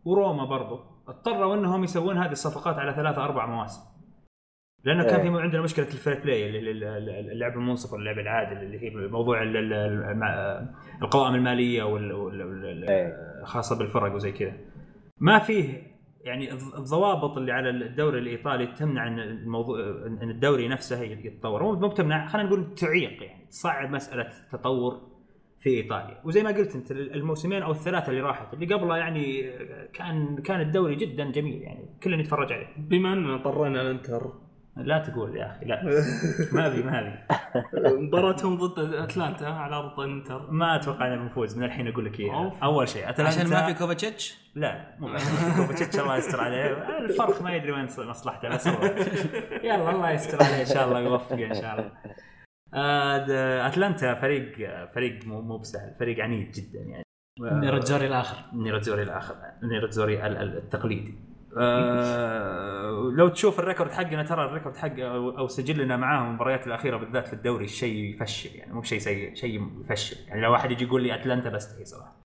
[0.05, 3.81] وروما برضو اضطروا إنهم يسوون هذه الصفقات على ثلاثة أربع مواسم
[4.83, 5.31] لأنه كان إيه.
[5.31, 6.59] في عندنا مشكلة ال fair play
[7.31, 9.43] اللعب المنصف واللعب العادل اللي هي موضوع
[11.01, 11.97] القوائم المالية
[12.89, 13.43] إيه.
[13.43, 14.53] خاصة بالفرق وزي كذا
[15.17, 15.88] ما فيه
[16.23, 19.79] يعني الض- الضوابط اللي على الدوري الإيطالي تمنع إن الموضوع
[20.21, 21.63] إن الدوري نفسه يتطور.
[21.63, 25.01] مو بتمنع خلينا نقول تعيق يعني تصعب مسألة التطور
[25.59, 26.21] في إيطاليا.
[26.25, 29.51] وزي ما قلت أنت الموسمين أو الثلاثة اللي راحت اللي قبلها يعني
[29.93, 32.67] كان كان الدوري جدا جميل يعني كلنا يتفرج عليه.
[32.77, 34.33] بما أننا طرينا الانتر
[34.77, 35.83] لا تقول يا أخي لا.
[36.53, 37.13] ما أبي ما أبي.
[38.07, 42.53] مباراتهم ضد أتلانتا على أرض الانتر ما أتوقع اننا بنفوز من الحين أقول لك إياها.
[42.63, 46.97] أول شيء أتلانتا عشان ما في كوفاتشيتش؟ لا مو عشان كوفاتشيتش الله يستر عليه.
[46.97, 48.83] الفرق ما يدري وين مصلحته بس هو.
[49.63, 51.91] يلا الله يستر عليه إن شاء الله يوفقه إن شاء الله.
[52.73, 54.51] آه، أتلانتا فريق
[54.95, 57.03] فريق مو مو بسهل فريق عنيد جدا يعني.
[57.41, 58.37] nerazzurri الآخر.
[58.53, 61.28] nerazzurri الآخر nerazzurri ال- ال- التقليدي.
[61.57, 66.97] آه لو تشوف ال record حقنا ترى ال record حق أو سجلنا معاهم المباريات الأخيرة
[66.97, 70.27] بالذات في الدوري شيء يفشل يعني مو بشيء سيء شيء يفشل.
[70.27, 72.21] يعني لو واحد يجي يقول لي أتلانتا بستحي صراحة.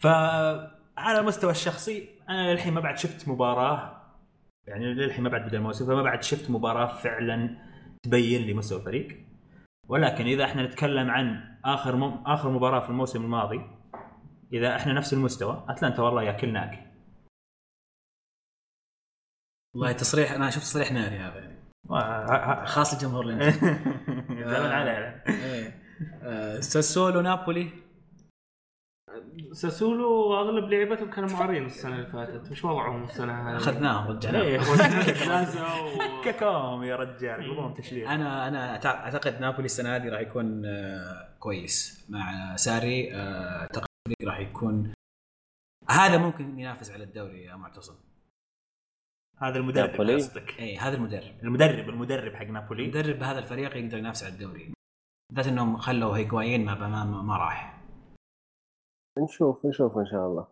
[0.00, 4.00] فعلى المستوى الشخصي أنا للحين ما بعد شفت مباراة
[4.66, 7.56] يعني للحين ما بعد بدا الموسم فما بعد شفت مباراة فعلا
[8.02, 9.26] تبين لي مستوى الفريق.
[9.88, 12.22] ولكن إذا إحنا نتكلم عن آخر.
[12.26, 13.60] آخر مباراة في الموسم الماضي
[14.52, 16.89] إذا إحنا نفس المستوى أتلانتا والله ياكلناك.
[19.74, 22.66] والله تصريح أنا شفت تصريح ناري هذا يعني.
[22.66, 23.60] خاص الجمهور الانتر
[24.50, 25.80] زعلان عليه إيه.
[26.22, 27.70] آه، ساسولو نابولي؟
[29.52, 32.50] ساسولو أغلب لعيبتهم كانوا معارين السنة اللي فاتت.
[32.50, 34.60] وش وضعهم السنة هذه؟ أخذناهم رجعناهم إيه.
[36.24, 41.36] ككوم يا رجال قلوبهم تشليل أنا أنا أتع- أعتقد نابولي السنة هذه راح يكون آه،
[41.38, 42.06] كويس.
[42.08, 44.92] مع ساري آه، اعتقد الفريق راح يكون
[45.90, 47.94] هذا ممكن ينافس على الدوري يا معتصم.
[49.42, 50.14] هذا المدرب نابولي.
[50.14, 50.60] قصدك.
[50.60, 51.34] إي هذا المدرب.
[51.42, 52.84] المدرب المدرب حق نابولي.
[52.84, 54.72] المدرب بهذا الفريق يقدر ينافس على الدوري.
[55.30, 57.82] بالذات إنهم خلوا هيغوايين ما, ما, ما, راح.
[59.18, 60.46] نشوف نشوف إن شاء الله.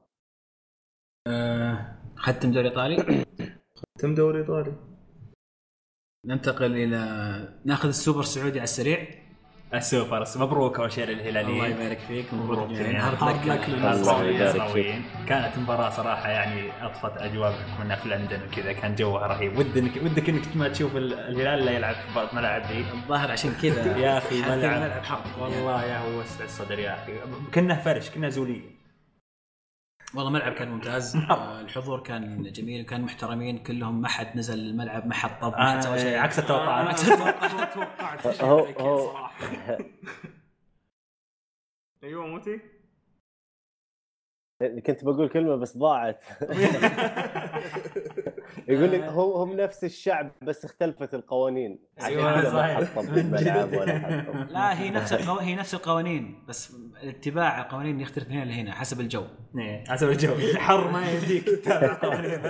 [1.26, 3.24] آه، ختم دوري إيطالي؟
[3.98, 4.72] تم دوري إيطالي.
[6.26, 6.98] ننتقل إلى
[7.64, 9.27] ناخذ السوبر السعودي على السريع.
[9.74, 13.10] السوبر مبروك اول شيء الله للهلاليين يبارك فيك مبروك جميعاً.
[13.10, 14.56] hard luck لك الله يبارك فيك.
[14.56, 18.72] النصراويين كانت مباراة صراحة يعني اضفت اجواء بحكم انها في لندن وكذا.
[18.72, 19.58] كان جوها رهيب.
[19.58, 22.84] ودك ودك إنك ما تشوف ال- الهلال لا يلعب في الملاعب ذي.
[22.94, 23.96] الظاهر عشان كذا.
[23.96, 24.52] يا أخي ملعب.
[24.58, 27.12] الملعب حق والله يا هو وسع الصدر يا أخي.
[27.54, 28.77] كنا فرش كنا زوليه
[30.14, 31.16] والله الملعب كان ممتاز.
[31.16, 35.72] آه، الحضور كان جميل كان محترمين كلهم ما حد نزل الملعب ما حد طب ما
[35.76, 36.18] حد سوى شيء.
[36.18, 37.42] عكس التوقعات عكس التوقعات.
[37.56, 38.32] ما توقعت شيء
[38.98, 39.32] صراحة.
[42.04, 42.60] أيوه موتي.
[44.86, 46.24] كنت بقول كلمة بس ضاعت.
[48.68, 51.78] يقول لك هو هم نفس الشعب بس اختلفت القوانين.
[51.98, 52.78] كذا صحيح.
[54.50, 55.38] لا هي نفس القو...
[55.38, 59.24] هي نفس القوانين بس اتباع القوانين يختلف من هنا لهنا حسب الجو.
[59.58, 60.32] إيه، حسب الجو.
[60.34, 62.40] الحر ما يمديك تتابع قوانين.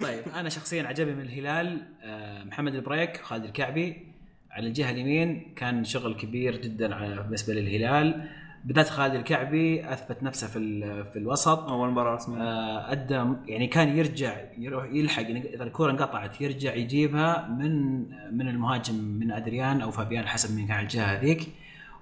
[0.00, 4.12] طيب أنا شخصيا عجبني من الهلال آه، محمد البريك خالد الكعبي.
[4.50, 8.28] على الجهة اليمين كان شغل كبير جدا على- بالنسبة للهلال.
[8.66, 11.68] بالذات خالد الكعبي أثبت نفسه في ال- في الوسط.
[11.68, 12.42] أول مباراة رسمية.
[12.42, 17.98] آه، أدى يعني كان يرجع يروح يلحق يعني إذا الكرة انقطعت يرجع يجيبها من
[18.38, 21.48] من المهاجم من أدريان أو فابيان حسب مين كان على الجهة هذيك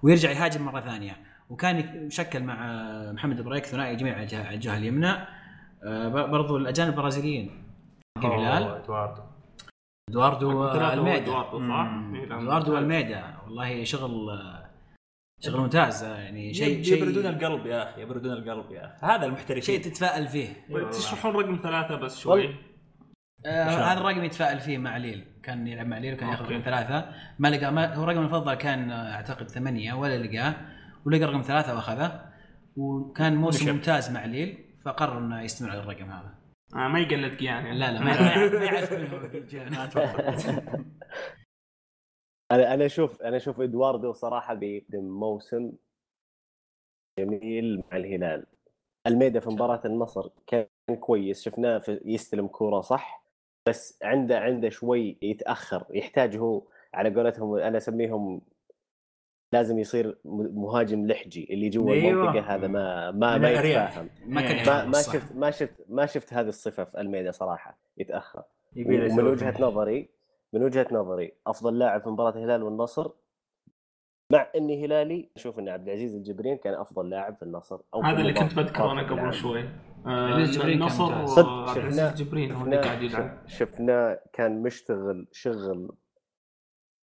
[0.03, 1.17] ويرجع يهاجم مرة ثانية.
[1.51, 2.57] وكان يشكل مع
[3.13, 5.13] محمد بريك ثنائي جميل على الجهة اليمنى.
[5.83, 7.51] آه، برضو الأجانب البرازيليين.
[8.19, 9.23] حق الهلال ادواردو
[10.11, 12.15] ادواردو ألميدا؟ مم.
[12.15, 12.25] إيه،.
[12.41, 13.25] ادواردو ألميدا.
[13.45, 14.31] والله شغل
[15.41, 19.07] شغل ممتاز آه، يعني شيء شيء يبردون القلب يا أخي يبردون القلب يا أخي.
[19.07, 19.63] هذا المحترفين.
[19.63, 20.49] شيء تتفائل فيه.
[20.73, 22.55] طيب، تشرحون رقم ثلاثة بس شوي.
[23.47, 24.01] آه هذا.
[24.01, 25.25] الرقم يتفائل فيه مع ليل.
[25.43, 26.45] كان يلعب مع ليل وكان ياخذ.
[26.45, 27.09] رقم ثلاثة.
[27.39, 30.55] ما لقى ما هو رقم المفضل كان آه، أعتقد ثمانية ولا لقاه.
[31.07, 32.21] ولقى رقم ثلاثة وأخذه.
[32.77, 33.73] وكان موسم.
[33.73, 36.35] ممتاز مع ليل فقرر إنه يستمر على الرقم هذا.
[36.77, 37.79] آه ما يقلد يعني.
[37.79, 39.15] لا لا ما يعرف منه
[42.55, 45.73] أنا أنا أشوف أنا أشوف إدواردو صراحة بيقدم موسم
[47.19, 48.47] جميل مع الهلال
[49.07, 50.67] الميدا في مباراة النصر كان
[51.01, 53.25] كويس شفناه في يستلم كورة صح
[53.69, 56.63] بس عنده عنده شوي يتأخر يحتاج هو
[56.95, 58.41] على قولتهم أنا أسميهم
[59.53, 62.11] لازم يصير مهاجم لحجي اللي جوا أيوة.
[62.23, 63.51] المنطقة هذا ما ما ما.
[63.51, 65.03] يتفاهم ما ما- ما.
[65.03, 68.43] شفت ما شفت ما شفت هذه الصفة في الميدا صراحة يتأخر
[68.77, 69.55] ومن وجهة.
[69.63, 70.09] نظري
[70.55, 73.11] من وجهة نظري أفضل لاعب في مباراة الهلال والنصر
[74.33, 78.21] مع إني هلالي أشوف إن عبد العزيز الجبرين كان أفضل لاعب في النصر في هذا
[78.21, 79.33] اللي مباراة- كنت بذكره أنا قبل.
[79.35, 79.59] شوي.
[79.61, 81.27] عبد آه النصر.
[81.27, 83.39] صدق وعبد العزيز شفناه- الجبرين هو اللي قاعد يلعب.
[83.47, 85.91] شف- شفناه كان مشتغل شغل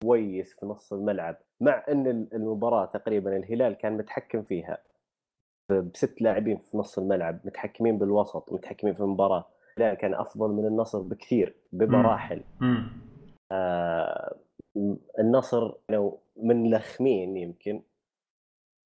[0.04, 4.78] كويس في نص الملعب مع إن المباراة تقريبا الهلال كان متحكم فيها.
[5.70, 9.46] بست لاعبين في نص الملعب متحكمين بالوسط متحكمين في المباراة.
[9.78, 12.44] لا كان أفضل من النصر بكثير بمراحل.
[12.60, 13.11] مم.
[13.52, 14.36] آه
[15.20, 17.82] النصر لو من لخمين يمكن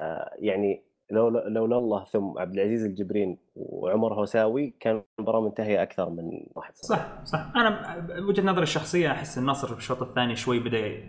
[0.01, 6.09] آه يعني لو لولا الله ثم عبد العزيز الجبرين وعمر هوساوي كان المباراة منتهية أكثر
[6.09, 7.51] من 1-0 صح صح.
[7.55, 11.03] أنا بوجهه نظري الشخصية أحس النصر في الشوط الثاني شوي بدأ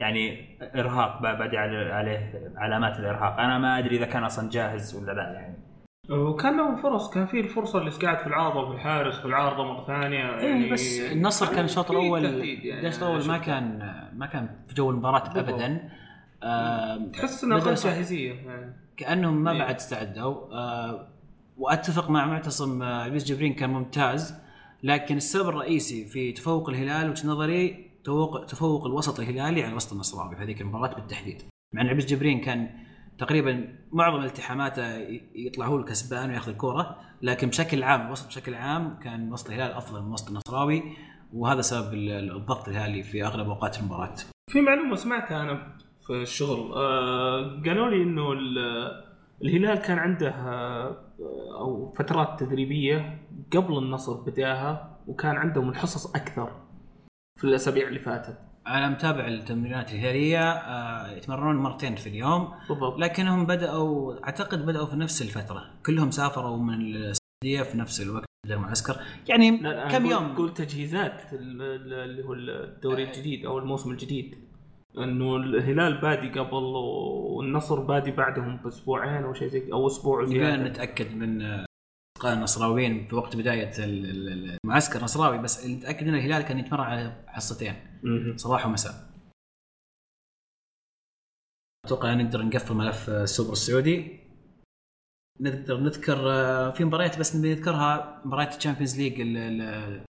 [0.00, 3.40] يعني إرهاق عليه عليه علامات الإرهاق.
[3.40, 5.71] أنا ما أدري إذا كان أصلا جاهز ولا لا يعني.
[6.12, 9.86] وكان له فرص كان في الفرصة اللي قاعد في العارضه وفي الحارس في العارضه مرة
[9.86, 13.78] ثانية يعني إيه بس النصر كان الشوط في الأول يعني الشوط الأول ما كان
[14.16, 15.38] ما كان في جو المباراة.
[15.38, 15.88] ابدا.
[16.42, 18.76] آه، تحس إنها أقل صح- جاهزية يعني.
[18.96, 19.58] كأنهم ما إيه.
[19.58, 20.34] بعد استعدوا.
[20.54, 21.08] آه،
[21.56, 24.34] وأتفق مع معتصم آه، لويس جبرين كان ممتاز
[24.82, 30.36] لكن السبب الرئيسي في تفوق الهلال وجهه نظري تفوق تفوق الوسط الهلالي على الوسط النصراوي
[30.36, 31.42] في هذيك المباراة بالتحديد.
[31.74, 32.70] مع إن لويس جبرين كان
[33.18, 34.96] تقريبا معظم التحاماته
[35.34, 40.02] يطلع هو الكسبان وياخذ الكورة لكن بشكل عام الوسط بشكل عام كان وسط الهلال أفضل
[40.02, 40.82] من وسط النصراوي
[41.32, 44.14] وهذا سبب ال- الضغط الهلالي في أغلب أوقات المباراة.
[44.50, 49.02] في معلومة سمعتها أنا في الشغل آه قالوا لي إنه ال-
[49.42, 50.96] الهلال كان عنده آه
[51.60, 53.18] أو فترات تدريبية
[53.52, 56.50] قبل النصر بدأها وكان عندهم الحصص أكثر
[57.38, 58.38] في الأسابيع اللي فاتت.
[58.66, 62.48] أنا متابع التمرينات الهلاليه آه، يتمرنون مرتين في اليوم.
[62.68, 62.98] بالضبط.
[62.98, 65.64] لكنهم بدأوا أعتقد بدأوا في نفس الفترة.
[65.86, 68.96] كلهم سافروا من السعودية في نفس الوقت المعسكر
[69.28, 74.34] يعني لا كم يوم؟ قول تجهيزات ال- ال- اللي هو الدوري الجديد أو الموسم الجديد.
[74.98, 80.56] إنه الهلال بادي قبل والنصر بادي بعدهم بأسبوعين أو شيء زي أو أسبوع زيادة.
[80.68, 81.64] نتأكد من آه،
[82.24, 87.12] النصراويين في وقت بداية ال- ال- المعسكر النصراوي بس نتأكد إن الهلال كان يتمرن على
[87.26, 87.74] حصتين.
[88.36, 89.12] صباح ومساء.
[91.86, 94.20] أتوقع نقدر نقفل ملف آه، السوبر السعودي.
[95.40, 100.04] نقدر نذكر آه، في مباريات بس نبي نذكرها مباريات ال Champions League ال- ال-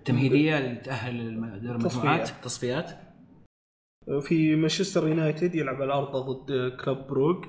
[0.00, 2.28] التمهيدية اللي تأهل دور المجموعات.
[2.44, 2.90] تصفيات.
[4.20, 7.44] في مانشستر يونايتد يلعب على ارضه ضد كلوب بروج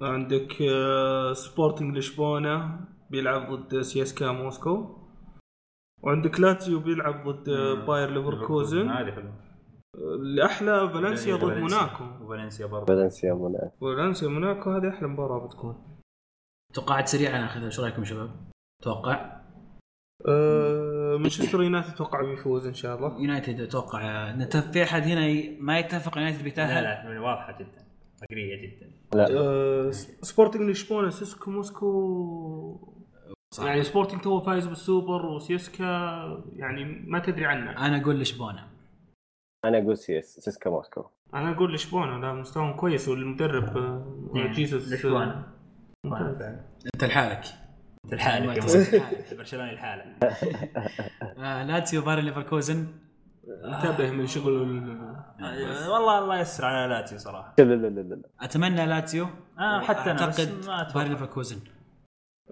[0.00, 4.99] عندك آه، سبورتنج لشبونة بيلعب ضد سي إس كا موسكو.
[6.02, 8.88] وعندك لاتزيو بيلعب ضد آه، باير ليفركوزن.
[8.88, 9.34] هذه حلوة.
[10.22, 12.04] الاحلى فالنسيا ضد موناكو.
[12.24, 15.98] وفالنسيا برضه فالنسيا منى فالنسيا موناكو هذه أحلى مباراة بتكون.
[16.74, 18.30] توقعات سريعة ناخذها إيش رأيكم يا شباب؟
[18.82, 19.40] توقع؟
[20.28, 23.20] آه، مانشستر يونايتد أتوقع بيفوز إن شاء الله.
[23.20, 26.84] يونايتد أتوقع نتف- في أحد هنا ي- ما يتفق يونايتد لا بيتاهل
[27.14, 27.86] لا واضحة جدا.
[28.22, 28.90] فقريه جدا.
[29.38, 29.90] آه،
[30.22, 32.99] سبورتنج لشبونة سيسكو موسكو.
[33.54, 33.64] صح.
[33.64, 35.84] يعني سبورتنج تو فايز بالسوبر وسيسكا
[36.56, 38.66] يعني ما تدري عنه أنا أقول لشبونة
[39.64, 44.92] أنا أقول سيس سيسكا موسكو أنا أقول لشبونة لا مستواهم كويس والمدرب آه، إيه، جيسوس
[44.92, 45.46] لشبونة.
[46.04, 46.56] ممتاز.
[46.94, 47.44] أنت لحالك
[48.04, 48.78] أنت لحالك معتصم.
[48.78, 49.04] مولد.
[49.38, 50.06] برشلوني لحالك
[51.38, 52.86] آه لاتسيو بايرن ليفركوزن
[53.64, 58.22] انتبه من شغل ال- آه، والله الله يسر على لاتسيو صراحة لا لا لا لا
[58.40, 59.26] أتمنى لاتسيو
[59.58, 60.20] آه، حتى بس
[60.68, 60.92] اعتقد.
[60.94, 61.58] بايرن ليفركوزن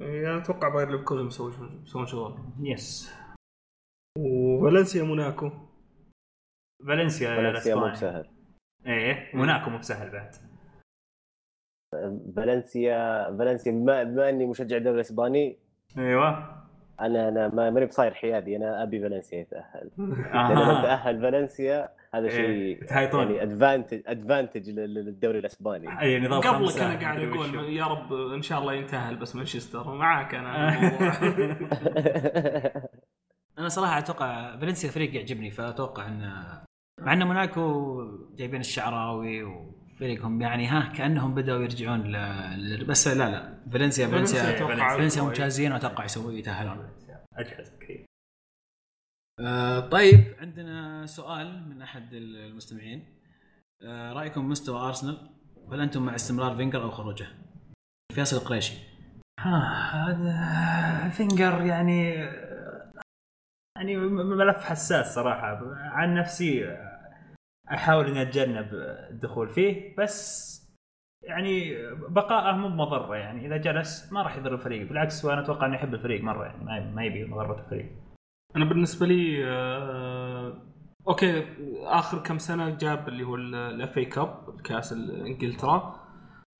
[0.00, 2.38] يعني أتوقع باير ليفركوزن مسوي مسوي شغل.
[2.60, 3.14] yes
[4.18, 5.50] وفالنسيا موناكو.
[6.86, 8.28] فالنسيا فالنسيا مو بسهل
[8.86, 10.34] إيه موناكو مو بسهل بعد.
[12.36, 15.58] فالنسيا فالنسيا بما, بما إني مشجع الدوري الإسباني.
[15.98, 16.28] أيوه.
[17.00, 19.90] أنا أنا ما ماني بصاير حيادي أنا أبي فالنسيا يتأهل.
[20.34, 20.48] آه.
[20.48, 22.80] لأن لو تأهل فالنسيا هذا شيء إيه،.
[22.90, 27.72] يعني advantage advantage للدوري الإسباني أي نظام قبلك أنا قاعد أقول.
[27.72, 30.78] يا رب إن شاء الله ينتهل بس مانشستر معاك أنا.
[33.58, 36.62] أنا صراحة أتوقع فالنسيا فريق يعجبني فأتوقع انه
[37.00, 38.02] مع إن موناكو
[38.36, 42.16] جايبين الشعراوي وفريقهم يعني ها كأنهم بدأوا يرجعون ل...
[42.56, 45.22] ل- بس لا لا فالنسيا فالنسيا فالنسيا.
[45.22, 46.88] ممتازين وأتوقع يسوي يتاهلون
[47.34, 48.04] اجهز كثير
[49.40, 50.24] آه طيب
[50.58, 53.04] عندنا سؤال من أحد المستمعين.
[53.82, 55.30] آه رأيكم مستوى أرسنال؟
[55.72, 57.26] هل أنتم مع استمرار فينجر أو خروجه؟
[58.14, 58.78] فيصل القريشي
[59.40, 59.58] ها
[59.94, 62.10] هذا فينجر يعني
[63.76, 65.60] يعني ملف حساس صراحة.
[65.74, 66.76] عن نفسي
[67.70, 68.68] أحاول إني أتجنب
[69.10, 70.48] الدخول فيه بس
[71.24, 71.74] يعني
[72.08, 73.46] بقائه مو بمضرة يعني.
[73.46, 74.88] إذا جلس ما راح يضر الفريق.
[74.88, 78.07] بالعكس وأنا أتوقع إنه يحب الفريق مرة يعني ما يبي مضرة الفريق.
[78.56, 80.62] أنا بالنسبة لي آه،
[81.08, 81.44] okay
[81.84, 86.00] آخر كم سنة جاب اللي هو ال FA Cup الكأس انجلترا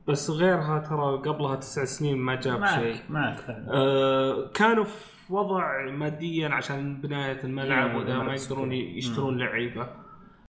[0.09, 2.95] بس غيرها ترى قبلها تسع سنين ما جاب شيء.
[2.95, 8.73] معك معك فعلا آه، كانوا في وضع ماديا عشان بناية الملعب وذا ما يقدرون.
[8.73, 9.89] يشترون لعيبة.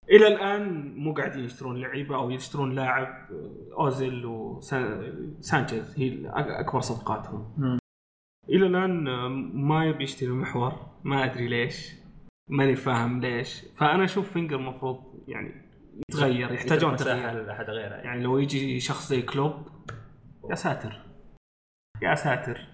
[0.09, 6.27] إلى الآن مو قاعدين يشترون لعيبة أو يشترون لاعب آه، أوزيل وسانشيز هي
[6.59, 7.77] أكبر صفقاتهم.
[8.49, 12.03] إلى الآن آه، ما يبي يشتري محور ما أدري ليش
[12.49, 13.61] ماني فاهم ليش.
[13.77, 15.51] فأنا أشوف فينجر المفروض يعني
[16.09, 17.43] يتغير يحتاجون تغيير.
[17.43, 17.95] لأحد غيره.
[17.95, 19.67] يعني يعني لو يجي شخص زي كلوب
[20.49, 21.01] يا ساتر.
[22.01, 22.67] يا ساتر.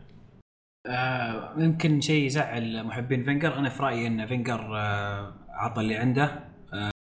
[0.87, 6.23] آه يمكن شيء يزعل محبين فينجر أنا في رأيي إن فينجر آه عطى اللي عنده.
[6.73, 6.91] آه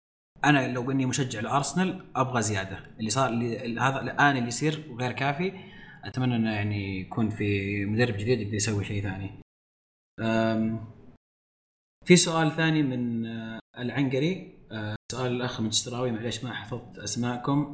[0.45, 2.79] أنا لو إني مشجع لأرسنال أبغى زيادة.
[2.99, 5.53] اللي صار اللي هذا الآن اللي يصير غير كافي.
[6.05, 9.31] أتمنى إنه يعني يكون في مدرب جديد يقدر يسوي شيء ثاني.
[12.05, 14.59] في سؤال ثاني من آه العنقري.
[14.73, 17.73] آه سؤال الأخ مجستراوي معليش ما حفظت أسماءكم.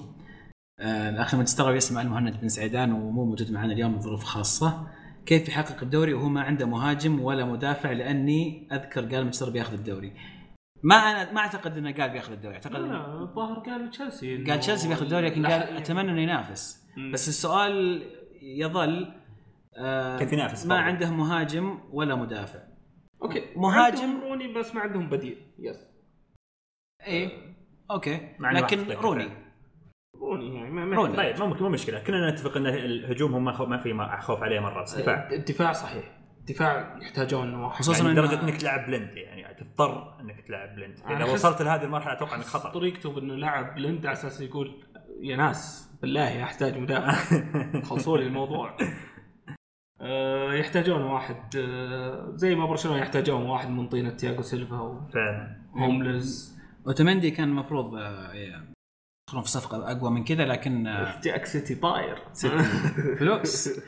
[0.81, 4.87] آه الأخ مجستراوي يسمع المهند بن سعيدان ومو موجود معنا اليوم لظروف خاصة.
[5.27, 10.13] كيف يحقق الدوري وهو ما عنده مهاجم ولا مدافع؟ لأني أذكر قال مانشستر بياخذ الدوري.
[10.83, 12.55] ما أنا ما أعتقد إنه قال بياخذ الدوري.
[12.55, 16.84] أعتقد لا الظاهر قال تشيلسي قال تشيلسي بياخذ الدوري لكن قال لا- أتمنى إنه ينافس.
[17.13, 18.03] بس السؤال
[18.43, 19.13] يظل
[19.79, 22.59] آه كيف ينافس ما؟ عنده مهاجم ولا مدافع.
[23.23, 23.43] okay.
[23.57, 25.37] مهاجم- عندهم روني بس ما عندهم بديل.
[25.59, 25.77] yes
[27.07, 27.55] إيه.
[27.91, 28.21] okay.
[28.41, 29.29] لكن روني.
[30.21, 31.17] روني يعني ما ما روني.
[31.17, 32.01] طيب مو مو مشكلة.
[32.01, 35.31] كلنا نتفق إن الهجوم هم ما في ما- خوف عليه مرة بس دفاع.
[35.33, 36.19] الدفاع صحيح.
[36.41, 37.79] الدفاع يحتاجون واحد.
[37.79, 42.13] خصوصاً يعني لدرجه إنك تلعب بلند يعني تضطر إنك تلعب بلند إذا وصلت لهذه المرحلة
[42.13, 44.85] أتوقع إنك خطر طريقته بإنه لعب بلند على أساس يقول
[45.21, 47.45] يا ناس بالله احتاج مدافع.
[47.89, 48.77] خلصوا لي الموضوع.
[50.01, 55.57] آه، يحتاجون واحد آه، زي ما برشلونه يحتاجون واحد من طينة تياغو سيلفا فعلا.
[55.75, 60.85] وهوملز أوتومندي كان المفروض آه، يدخلون في صفقه أقوى من كذا لكن
[61.23, 62.23] جاك سيتي طاير
[63.19, 63.81] فلوس.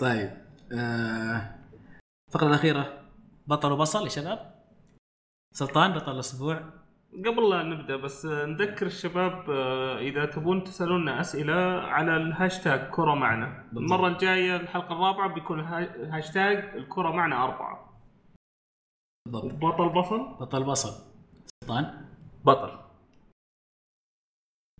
[0.00, 0.30] طيب
[0.72, 3.00] الفقرة الأخيرة
[3.46, 4.54] بطل وبصل يا شباب.
[5.54, 6.62] سلطان بطل الأسبوع.
[7.12, 13.64] قبل لا نبدأ بس نذكر الشباب آه، إذا تبون تسألونا أسئلة على الهاشتاج كره معنا.
[13.72, 17.90] المرة الجاية الحلقة الرابعة بيكون هاشتاج الكره معنا أربعة.
[19.26, 19.54] بالضبط.
[19.54, 20.36] بطل بصل.
[20.40, 21.10] بطل بصل.
[21.64, 22.06] سلطان.
[22.44, 22.78] بطل.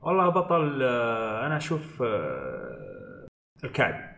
[0.03, 3.26] والله بطل آه، أنا أشوف آه،
[3.64, 4.11] الكعبي.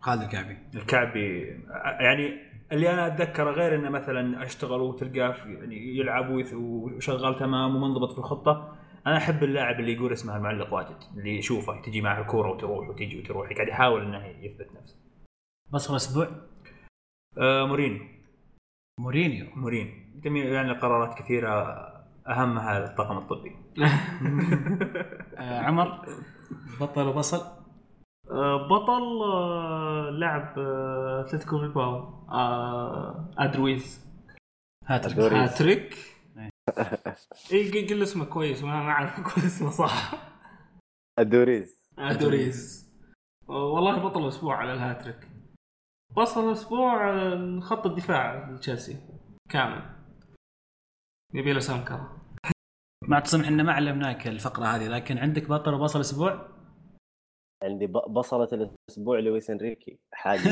[0.00, 0.58] خالد الكعبي.
[0.74, 1.46] الكعبي
[2.00, 8.18] يعني اللي أنا أتذكره غير إنه مثلا أشتغل وتلقاه يعني يلعب وشغال تمام ومنضبط في
[8.18, 8.76] الخطة.
[9.06, 13.18] أنا أحب اللاعب اللي يقول اسمه المعلق واجد اللي يشوفه تجي معه الكورة وتروح وتجي
[13.18, 14.96] وتروح قاعد يحاول إنه يثبت نفسه.
[15.70, 16.28] بصل الأسبوع؟
[17.38, 18.00] آه مورينيو.
[19.00, 19.46] مورينيو.
[19.56, 19.94] مورينيو.
[20.14, 21.48] جميع يعني قرارات كثيرة
[22.28, 23.56] أهمها الطاقم الطبي.
[25.38, 26.06] آه عمر
[26.80, 27.67] بطل وبصل.
[28.70, 31.94] بطل آه، لعب آه، أتلتيكو بيلباو
[32.28, 34.08] آه، ادرويز
[34.86, 35.16] هاتريك.
[35.18, 35.36] أدوري.
[35.36, 35.94] هاتريك.
[37.52, 37.72] إيه.
[37.74, 40.12] اي قل اسمه كويس ما ما أعرف أقول اسمه صح.
[41.18, 41.88] أدوريز.
[43.48, 45.28] آه، والله بطل الأسبوع على الهاتريك.
[46.16, 48.96] بطل الأسبوع آه، خط الدفاع لتشيلسي.
[49.50, 49.98] كامل.
[51.34, 52.08] يبي له سانكر
[53.08, 56.48] مع اعتصم إحنا ما علمناك الفقرة هذه لكن عندك بطل وبصل أسبوع
[57.62, 58.48] عندي ب- بصلة
[58.88, 60.40] الأسبوع لويس إنريكي حاجة.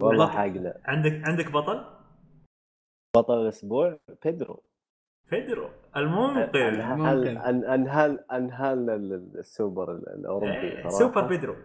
[0.00, 0.26] والله.
[0.30, 1.84] حاجة عندك عندك بطل؟
[3.16, 4.62] بطل الأسبوع بيدرو.
[5.26, 6.56] فيدرو المنقذ.
[6.56, 7.28] أنهال
[7.64, 10.88] أنهال أنهال ال- السوبر ال- الأوروبي إيه،.
[10.88, 11.56] سوبر بيدرو.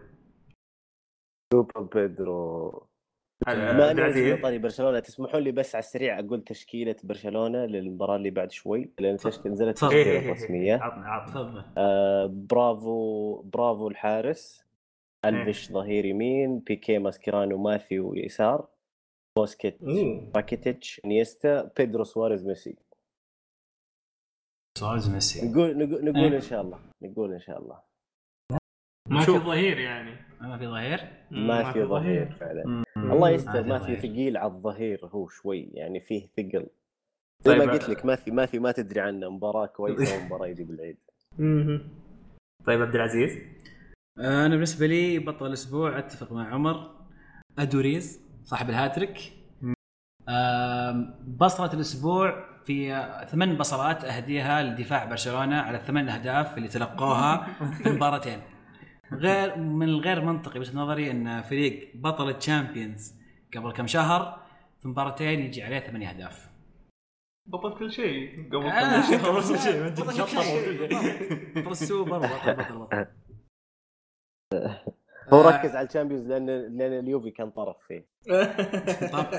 [1.52, 2.86] سوبر بيدرو.
[3.48, 4.36] ما.
[4.42, 9.16] طاري برشلونة تسمحوا لي بس على السريع أقول تشكيلة برشلونة للمباراة اللي بعد شوي لأن
[9.16, 9.94] تشكيل نزلت تفضل.
[9.94, 10.32] إيه، تشكيله إيه، إيه.
[10.32, 10.74] رسمية.
[10.76, 11.64] عطنا عطنا تفضل.
[11.78, 14.64] آه برافو برافو الحارس.
[15.24, 18.68] ألفيش ظهير يمين بيكي ماسكيرانو ماثيو يسار
[19.38, 19.78] بوسكيت
[20.34, 22.76] باكيتيتش نيستا بيدرو سواريز ميسي.
[24.78, 25.48] سواريز ميسي.
[25.48, 26.34] نقول نقول, نقول.
[26.34, 27.80] إن شاء الله نقول إن شاء الله.
[29.10, 29.32] ما في.
[29.32, 30.23] ظهير يعني.
[30.46, 32.66] ما في ظهير؟ ما في ظهير فعلا.
[32.66, 33.12] مم.
[33.12, 33.96] الله يستر ما في.
[33.96, 36.66] ثقيل على الظهير هو شوي يعني فيه ثقل.
[37.40, 40.46] زي طيب، ما قلت لك ما في ما في ما تدري عنه مباراة كويسة ومباراه
[40.46, 40.96] يجيب العيد.
[42.66, 43.38] طيب عبد العزيز؟
[44.18, 46.90] آه، أنا بالنسبة لي بطل الأسبوع أتفق مع عمر.
[47.58, 49.18] أدوريز صاحب الهاتريك.
[50.28, 57.46] آم، بصلة الأسبوع في آه، ثمان بصلات أهديها لدفاع برشلونة على الثمان أهداف اللي تلقوها
[57.82, 58.38] في المباراتين
[59.18, 63.14] غير من الغير منطقي وجهه نظري إن فريق بطل الشامبيونز
[63.56, 64.46] قبل كم شهر
[64.80, 66.48] في مباراتين يجي عليه ثمانية أهداف.
[67.46, 68.46] بطل كل شيء.
[68.48, 69.18] قبل آه، كل شيء.
[69.18, 69.88] بطل كل شيء،
[71.56, 73.06] بطل السوبر بطل بطل بطل
[75.32, 78.06] هو آه، ركز على الشامبيونز لأن لأن اليوفي كان طرف فيه.
[79.12, 79.26] طب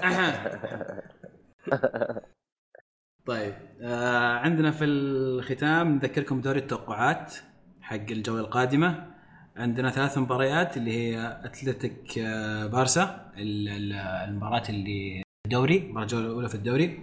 [3.25, 7.35] طيب آه عندنا في الختام نذكركم بدوري التوقعات
[7.81, 9.14] حق الجولة القادمة.
[9.57, 13.93] عندنا ثلاث مباريات اللي هي أتلتيك آه بارسا ال- ال-
[14.29, 16.99] المباراة اللي الدوري المباراه الجولة الأولى في الدوري.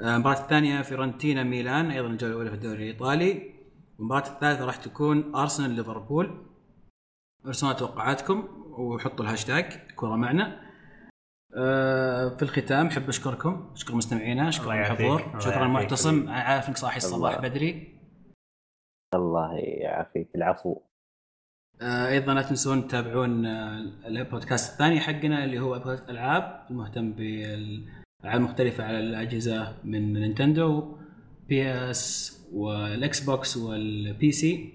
[0.00, 3.54] آه، المباراة الثانية فيرنتينا ميلان أيضا الجولة الأولى في الدوري الإيطالي.
[3.98, 6.46] والمباراه الثالثة راح تكون أرسنال ليفربول.
[7.46, 8.48] ارسلوا توقعاتكم
[8.78, 9.64] وحطوا الهاشتاج
[9.96, 10.60] الكورة معنا.
[11.56, 14.72] آه، في الختام احب أشكركم أشكر مستمعينا أشكر.
[14.80, 17.48] الحضور شكرا معتصم عارف انك صاحي الصباح الله.
[17.48, 17.98] بدري.
[19.14, 20.28] الله يعافيك.
[20.34, 20.80] العفو.
[21.82, 28.98] أيضا لا تنسون تتابعون آه، البودكاست الثاني حقنا اللي هو العاب المهتم بالألعاب المختلفة على
[28.98, 30.96] الأجهزة من نينتندو
[31.48, 34.72] PS وال Xbox وال PC.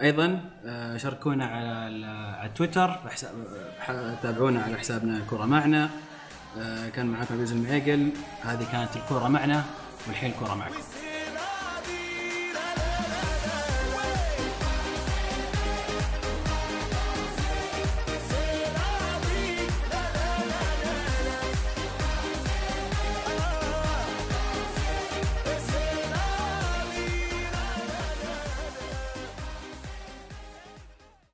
[0.00, 3.00] أيضا آه، شاركونا على على تويتر
[4.22, 5.90] تابعونا على حسابنا الكورة معنا.
[6.58, 8.10] آه، كان معكم عبد المعيقل.
[8.42, 9.64] هذه كانت الكرة معنا
[10.08, 10.95] والحين الكرة معكم.